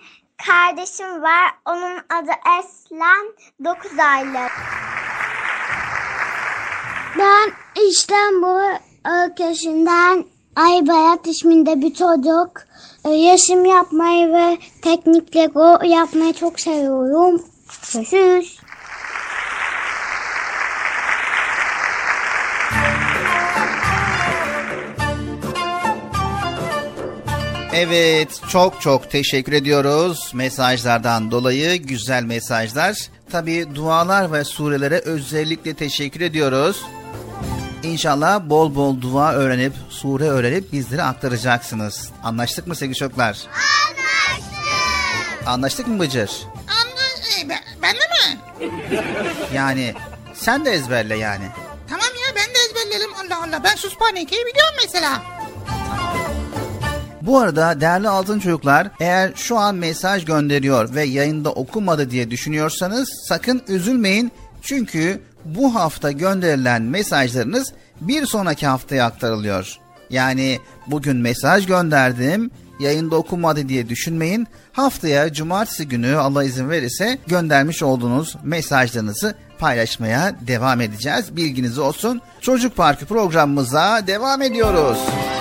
Kardeşim 0.47 1.21
var. 1.21 1.51
Onun 1.65 1.97
adı 1.97 2.31
Eslen. 2.59 3.33
9 3.63 3.99
aylık. 3.99 4.51
Ben 7.17 7.51
İstanbul 7.87 8.77
ülkesinden 9.05 10.25
Aybayat 10.55 11.27
isminde 11.27 11.81
bir 11.81 11.93
çocuk. 11.93 12.51
Ee, 13.05 13.09
Resim 13.09 13.65
yapmayı 13.65 14.33
ve 14.33 14.57
teknik 14.81 15.35
Lego 15.35 15.83
yapmayı 15.85 16.33
çok 16.33 16.59
seviyorum. 16.59 17.41
Görüşürüz. 17.93 18.57
Evet 27.73 28.41
çok 28.49 28.81
çok 28.81 29.11
teşekkür 29.11 29.53
ediyoruz 29.53 30.31
mesajlardan 30.33 31.31
dolayı 31.31 31.81
güzel 31.81 32.23
mesajlar. 32.23 32.97
Tabi 33.31 33.75
dualar 33.75 34.31
ve 34.31 34.43
surelere 34.43 34.99
özellikle 34.99 35.73
teşekkür 35.73 36.21
ediyoruz. 36.21 36.85
İnşallah 37.83 38.49
bol 38.49 38.75
bol 38.75 39.01
dua 39.01 39.33
öğrenip 39.33 39.73
sure 39.89 40.23
öğrenip 40.23 40.73
bizlere 40.73 41.03
aktaracaksınız. 41.03 42.09
Anlaştık 42.23 42.67
mı 42.67 42.75
sevgili 42.75 42.97
çocuklar? 42.97 43.37
Anlaştık. 43.47 45.47
Anlaştık 45.47 45.87
mı 45.87 45.99
Bıcır? 45.99 46.31
Anla, 46.67 47.45
e, 47.45 47.49
ben, 47.49 47.59
ben 47.81 47.95
de 47.95 47.99
mi? 47.99 48.39
Yani 49.55 49.93
sen 50.33 50.65
de 50.65 50.71
ezberle 50.71 51.17
yani. 51.17 51.45
Tamam 51.89 52.05
ya 52.05 52.35
ben 52.35 52.55
de 52.55 52.59
ezberlerim. 52.69 53.09
Allah 53.15 53.43
Allah 53.43 53.63
ben 53.63 53.75
Suspaneke'yi 53.75 54.45
biliyorum 54.45 54.73
mesela. 54.83 55.21
Bu 57.21 57.39
arada 57.39 57.81
değerli 57.81 58.09
altın 58.09 58.39
çocuklar 58.39 58.87
eğer 58.99 59.31
şu 59.35 59.57
an 59.57 59.75
mesaj 59.75 60.25
gönderiyor 60.25 60.95
ve 60.95 61.03
yayında 61.03 61.51
okumadı 61.51 62.11
diye 62.11 62.31
düşünüyorsanız 62.31 63.09
sakın 63.27 63.61
üzülmeyin. 63.67 64.31
Çünkü 64.61 65.21
bu 65.45 65.75
hafta 65.75 66.11
gönderilen 66.11 66.81
mesajlarınız 66.81 67.73
bir 68.01 68.25
sonraki 68.25 68.67
haftaya 68.67 69.05
aktarılıyor. 69.05 69.77
Yani 70.09 70.59
bugün 70.87 71.17
mesaj 71.17 71.65
gönderdim 71.65 72.51
yayında 72.79 73.15
okumadı 73.15 73.69
diye 73.69 73.89
düşünmeyin. 73.89 74.47
Haftaya 74.73 75.33
cumartesi 75.33 75.87
günü 75.87 76.15
Allah 76.15 76.43
izin 76.43 76.69
verirse 76.69 77.17
göndermiş 77.27 77.83
olduğunuz 77.83 78.35
mesajlarınızı 78.43 79.35
paylaşmaya 79.59 80.35
devam 80.47 80.81
edeceğiz. 80.81 81.35
Bilginiz 81.35 81.77
olsun. 81.77 82.21
Çocuk 82.41 82.75
Parkı 82.75 83.05
programımıza 83.05 84.07
devam 84.07 84.41
ediyoruz. 84.41 84.97
benim 85.07 85.40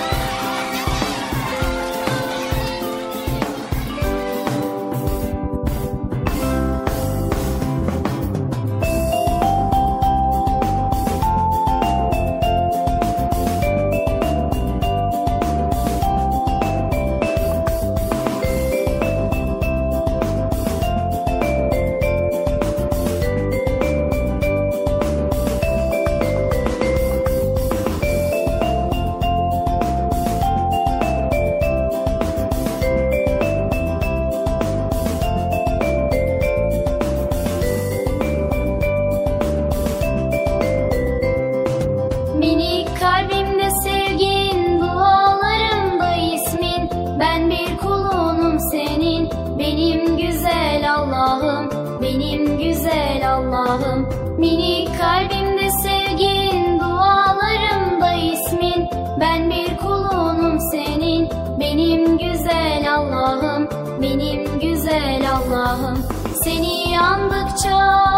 Benim 64.02 64.60
güzel 64.60 65.22
Allah'ım. 65.32 65.98
Seni 66.44 67.00
andıkça 67.00 68.09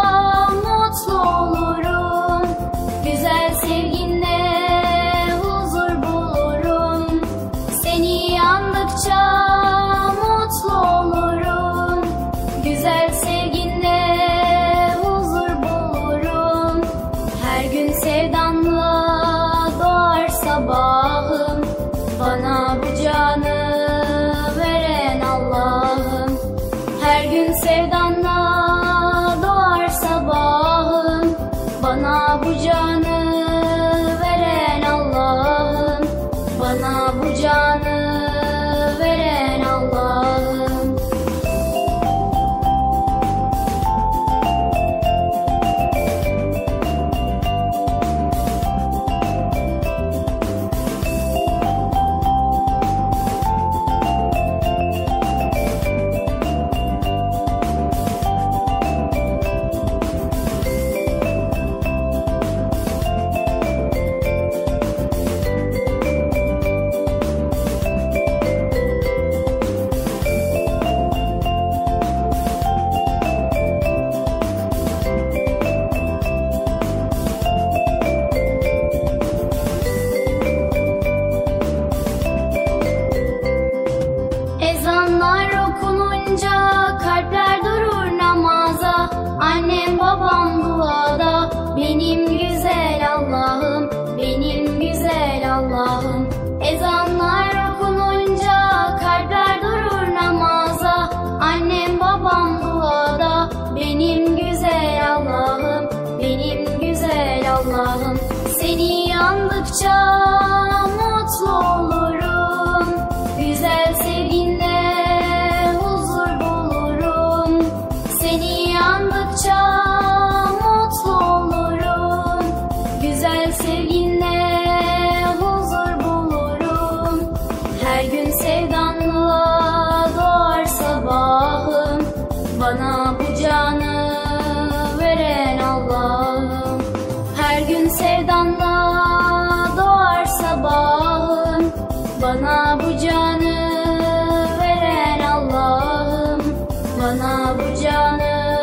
Bana 147.13 147.55
bu 147.59 147.83
canı 147.83 148.59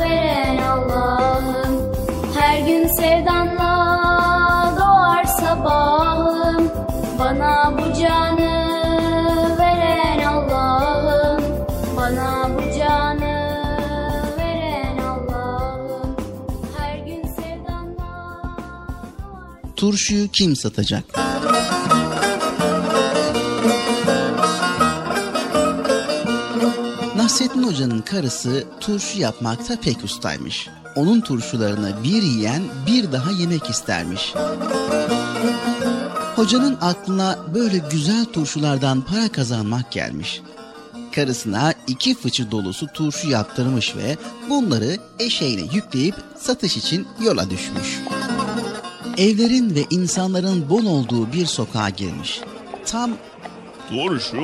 veren 0.00 0.58
Allah'ım. 0.58 1.92
Her 2.38 2.58
gün 2.66 2.86
sevdanla 2.86 3.72
doğar 4.80 5.24
sabahım. 5.24 6.70
Bana 7.18 7.72
bu 7.78 8.00
canı 8.00 8.52
veren 9.58 10.26
Allah'ım. 10.26 11.42
Bana 11.96 12.48
bu 12.56 12.78
canı 12.78 13.64
veren 14.38 14.98
Allah'ım. 14.98 16.16
Her 16.78 16.98
gün 16.98 17.22
sevdanla 17.22 18.56
Turşuyu 19.76 20.28
kim 20.28 20.56
satacak? 20.56 21.04
Hoca'nın 27.82 28.00
karısı 28.00 28.64
turşu 28.80 29.20
yapmakta 29.20 29.80
pek 29.80 30.04
ustaymış. 30.04 30.68
Onun 30.96 31.20
turşularını 31.20 31.92
bir 32.04 32.22
yiyen 32.22 32.62
bir 32.86 33.12
daha 33.12 33.30
yemek 33.30 33.70
istermiş. 33.70 34.34
Hocanın 36.36 36.78
aklına 36.80 37.38
böyle 37.54 37.78
güzel 37.90 38.24
turşulardan 38.24 39.00
para 39.00 39.28
kazanmak 39.28 39.92
gelmiş. 39.92 40.42
Karısına 41.14 41.74
iki 41.86 42.14
fıçı 42.14 42.50
dolusu 42.50 42.86
turşu 42.86 43.28
yaptırmış 43.30 43.96
ve 43.96 44.16
bunları 44.48 44.96
eşeğine 45.18 45.74
yükleyip 45.74 46.14
satış 46.38 46.76
için 46.76 47.06
yola 47.24 47.50
düşmüş. 47.50 48.00
Evlerin 49.16 49.74
ve 49.74 49.84
insanların 49.90 50.70
bol 50.70 50.86
olduğu 50.86 51.32
bir 51.32 51.46
sokağa 51.46 51.90
girmiş. 51.90 52.40
Tam 52.86 53.10
Turşu 53.88 54.36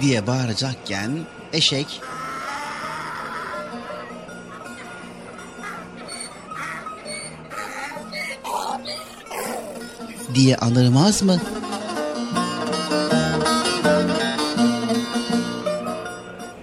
diye 0.00 0.26
bağıracakken 0.26 1.10
eşek 1.56 2.00
diye 10.34 10.56
anırmaz 10.56 11.22
mı? 11.22 11.40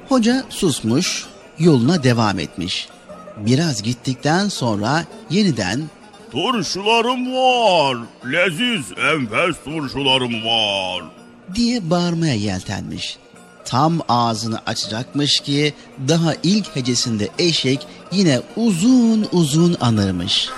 Hoca 0.09 0.43
susmuş, 0.49 1.25
yoluna 1.59 2.03
devam 2.03 2.39
etmiş. 2.39 2.87
Biraz 3.37 3.81
gittikten 3.83 4.47
sonra 4.47 5.05
yeniden 5.29 5.89
Turşularım 6.31 7.33
var. 7.33 7.97
Leziz 8.31 8.91
enfes 8.91 9.55
turşularım 9.65 10.33
var. 10.45 11.03
diye 11.55 11.89
bağırmaya 11.89 12.35
yeltenmiş. 12.35 13.17
Tam 13.65 13.99
ağzını 14.09 14.59
açacakmış 14.65 15.39
ki 15.39 15.73
daha 16.07 16.33
ilk 16.43 16.75
hecesinde 16.75 17.29
eşek 17.39 17.87
yine 18.11 18.41
uzun 18.55 19.27
uzun 19.31 19.77
anırmış. 19.81 20.49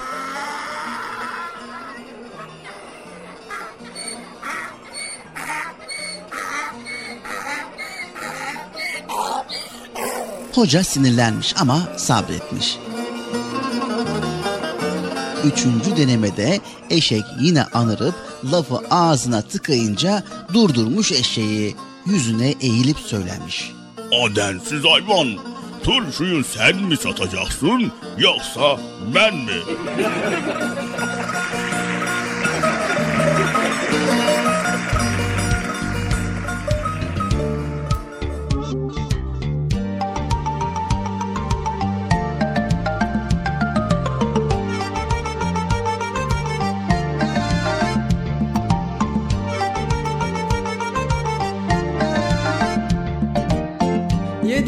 Hoca 10.56 10.84
sinirlenmiş 10.84 11.56
ama 11.60 11.80
sabretmiş. 11.98 12.78
Üçüncü 15.44 15.98
denemede 15.98 16.60
eşek 16.90 17.24
yine 17.40 17.64
anırıp 17.64 18.16
lafı 18.52 18.78
ağzına 18.92 19.42
tıkayınca 19.42 20.24
durdurmuş 20.54 21.12
eşeği. 21.12 21.76
Yüzüne 22.06 22.54
eğilip 22.62 22.98
söylemiş. 23.00 23.72
O 24.12 24.36
densiz 24.36 24.84
hayvan. 24.84 25.28
Turşuyu 25.84 26.44
sen 26.44 26.76
mi 26.76 26.98
satacaksın 26.98 27.92
yoksa 28.18 28.80
ben 29.16 29.36
mi? 29.36 29.52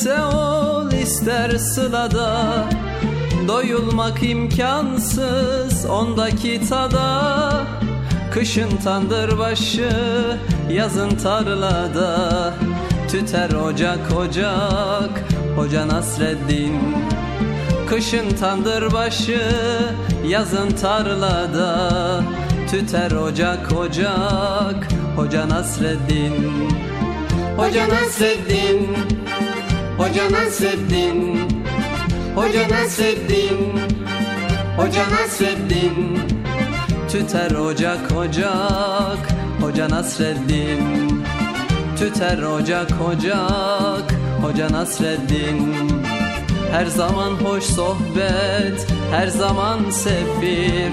gurbette 0.00 0.22
ol 0.22 0.92
ister 0.92 1.50
sılada 1.50 2.64
Doyulmak 3.48 4.22
imkansız 4.22 5.86
ondaki 5.86 6.60
tada. 6.68 7.64
Kışın 8.32 8.76
tandır 8.84 9.38
başı 9.38 9.90
yazın 10.70 11.10
tarlada. 11.10 12.54
Tüter 13.10 13.50
ocak 13.50 14.12
ocak 14.16 15.24
Hoca 15.56 15.88
Nasreddin. 15.88 16.80
Kışın 17.88 18.30
tandır 18.40 18.92
başı 18.92 19.40
yazın 20.26 20.70
tarlada. 20.70 22.20
Tüter 22.70 23.10
ocak 23.10 23.72
ocak 23.72 24.88
Hoca 25.16 25.48
Nasreddin. 25.48 26.70
Hoca 27.56 27.88
Nasreddin 27.88 28.88
Hoca 30.00 30.30
Nasreddin. 30.30 31.38
Hoca 32.34 32.68
Nasreddin. 32.68 33.80
Hoca 34.76 35.04
Nasreddin. 35.10 36.18
Tüter 37.10 37.50
ocak 37.50 38.12
ocak. 38.16 39.18
Hoca 39.60 39.88
Nasreddin. 39.90 40.82
Tüter 41.98 42.42
ocak 42.42 42.90
ocak. 43.08 44.14
Hoca 44.42 44.72
Nasreddin. 44.72 45.74
Her 46.72 46.86
zaman 46.86 47.30
hoş 47.30 47.64
sohbet 47.64 48.86
Her 49.10 49.26
zaman 49.26 49.90
sefir. 49.90 50.92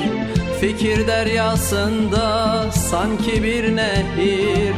Fikir 0.61 1.07
deryasında 1.07 2.65
sanki 2.71 3.43
bir 3.43 3.75
nehir 3.75 4.75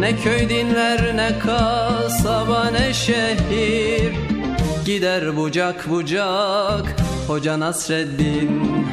Ne 0.00 0.16
köy 0.16 0.48
dinler 0.48 1.16
ne 1.16 1.38
kasaba 1.38 2.70
ne 2.70 2.94
şehir. 2.94 4.12
Gider 4.84 5.36
bucak 5.36 5.90
bucak 5.90 6.96
Hoca 7.26 7.60
Nasreddin. 7.60 8.86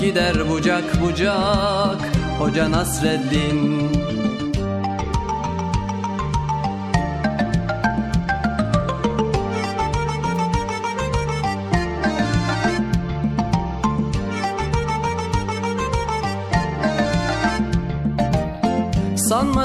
Gider 0.00 0.48
bucak 0.48 1.02
bucak 1.02 2.00
Hoca 2.38 2.70
Nasreddin 2.70 4.05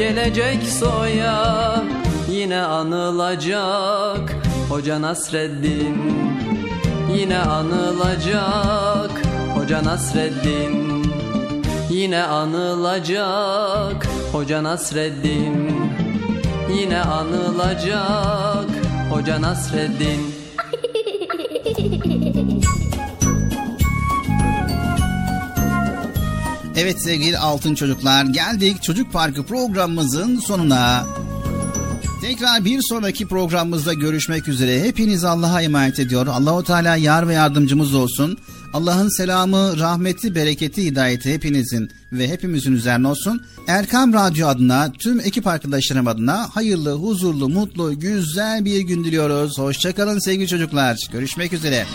gelecek 0.00 0.62
soya 0.62 1.84
Yine 2.30 2.62
anılacak. 2.62 4.36
Hoca 4.68 5.02
Nasreddin 5.02 5.96
Yine 7.16 7.38
anılacak. 7.38 9.10
Hoca 9.54 9.84
Nasreddin 9.84 11.04
Yine 11.90 12.22
anılacak. 12.22 14.06
Hoca 14.32 14.62
Nasreddin 14.62 15.72
Yine 16.76 17.00
anılacak. 17.00 18.70
Hoca 19.10 19.42
Nasreddin 19.42 20.20
Evet 26.82 27.02
sevgili 27.02 27.38
altın 27.38 27.74
çocuklar 27.74 28.24
geldik 28.24 28.82
Çocuk 28.82 29.12
Parkı 29.12 29.42
programımızın 29.42 30.40
sonuna. 30.40 31.06
Tekrar 32.20 32.64
bir 32.64 32.80
sonraki 32.82 33.28
programımızda 33.28 33.94
görüşmek 33.94 34.48
üzere. 34.48 34.82
Hepiniz 34.82 35.24
Allah'a 35.24 35.62
emanet 35.62 35.98
ediyor. 35.98 36.26
Allahu 36.26 36.64
Teala 36.64 36.96
yar 36.96 37.28
ve 37.28 37.34
yardımcımız 37.34 37.94
olsun. 37.94 38.38
Allah'ın 38.72 39.16
selamı, 39.16 39.78
rahmeti, 39.78 40.34
bereketi, 40.34 40.84
hidayeti 40.84 41.34
hepinizin 41.34 41.90
ve 42.12 42.28
hepimizin 42.28 42.72
üzerine 42.72 43.08
olsun. 43.08 43.46
Erkam 43.66 44.12
Radyo 44.12 44.48
adına, 44.48 44.92
tüm 44.92 45.20
ekip 45.20 45.46
arkadaşlarım 45.46 46.06
adına 46.06 46.48
hayırlı, 46.54 46.92
huzurlu, 46.92 47.48
mutlu, 47.48 47.98
güzel 47.98 48.64
bir 48.64 48.80
gün 48.80 49.04
diliyoruz. 49.04 49.58
Hoşçakalın 49.58 50.18
sevgili 50.18 50.48
çocuklar. 50.48 50.98
Görüşmek 51.12 51.52
üzere. 51.52 51.86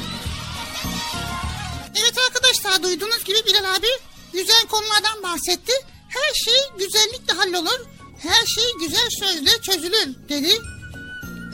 Evet 1.95 2.15
arkadaşlar 2.27 2.83
duyduğunuz 2.83 3.23
gibi 3.23 3.37
Bilal 3.47 3.75
abi 3.75 4.14
güzel 4.35 4.67
konulardan 4.67 5.23
bahsetti. 5.23 5.73
Her 6.09 6.33
şey 6.33 6.59
güzellikle 6.79 7.33
hallolur. 7.33 7.79
Her 8.19 8.45
şey 8.45 8.65
güzel 8.79 9.09
sözle 9.19 9.61
çözülür 9.61 10.07
dedi. 10.29 10.53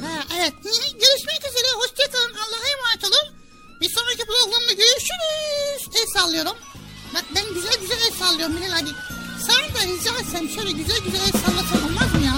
Ha, 0.04 0.24
evet 0.38 0.54
görüşmek 0.94 1.42
üzere 1.50 1.72
hoşçakalın 1.76 2.34
Allah'a 2.34 2.68
emanet 2.74 3.04
olun. 3.04 3.28
Bir 3.82 3.90
sonraki 3.90 4.26
programda 4.26 4.74
görüşürüz. 4.74 5.82
El 5.96 6.08
sallıyorum. 6.14 6.58
Bak 7.14 7.26
ben 7.36 7.54
güzel 7.54 7.76
güzel 7.82 8.02
el 8.02 8.14
sallıyorum 8.20 8.58
Bilal 8.58 8.70
hadi. 8.70 8.90
Sen 9.48 9.76
de 9.76 9.94
rica 9.94 10.20
etsem 10.20 10.50
şöyle 10.50 10.72
güzel 10.72 10.98
güzel 11.06 11.22
el 11.22 11.32
sallasan 11.32 11.84
olmaz 11.90 12.14
mı 12.14 12.26
ya? 12.26 12.38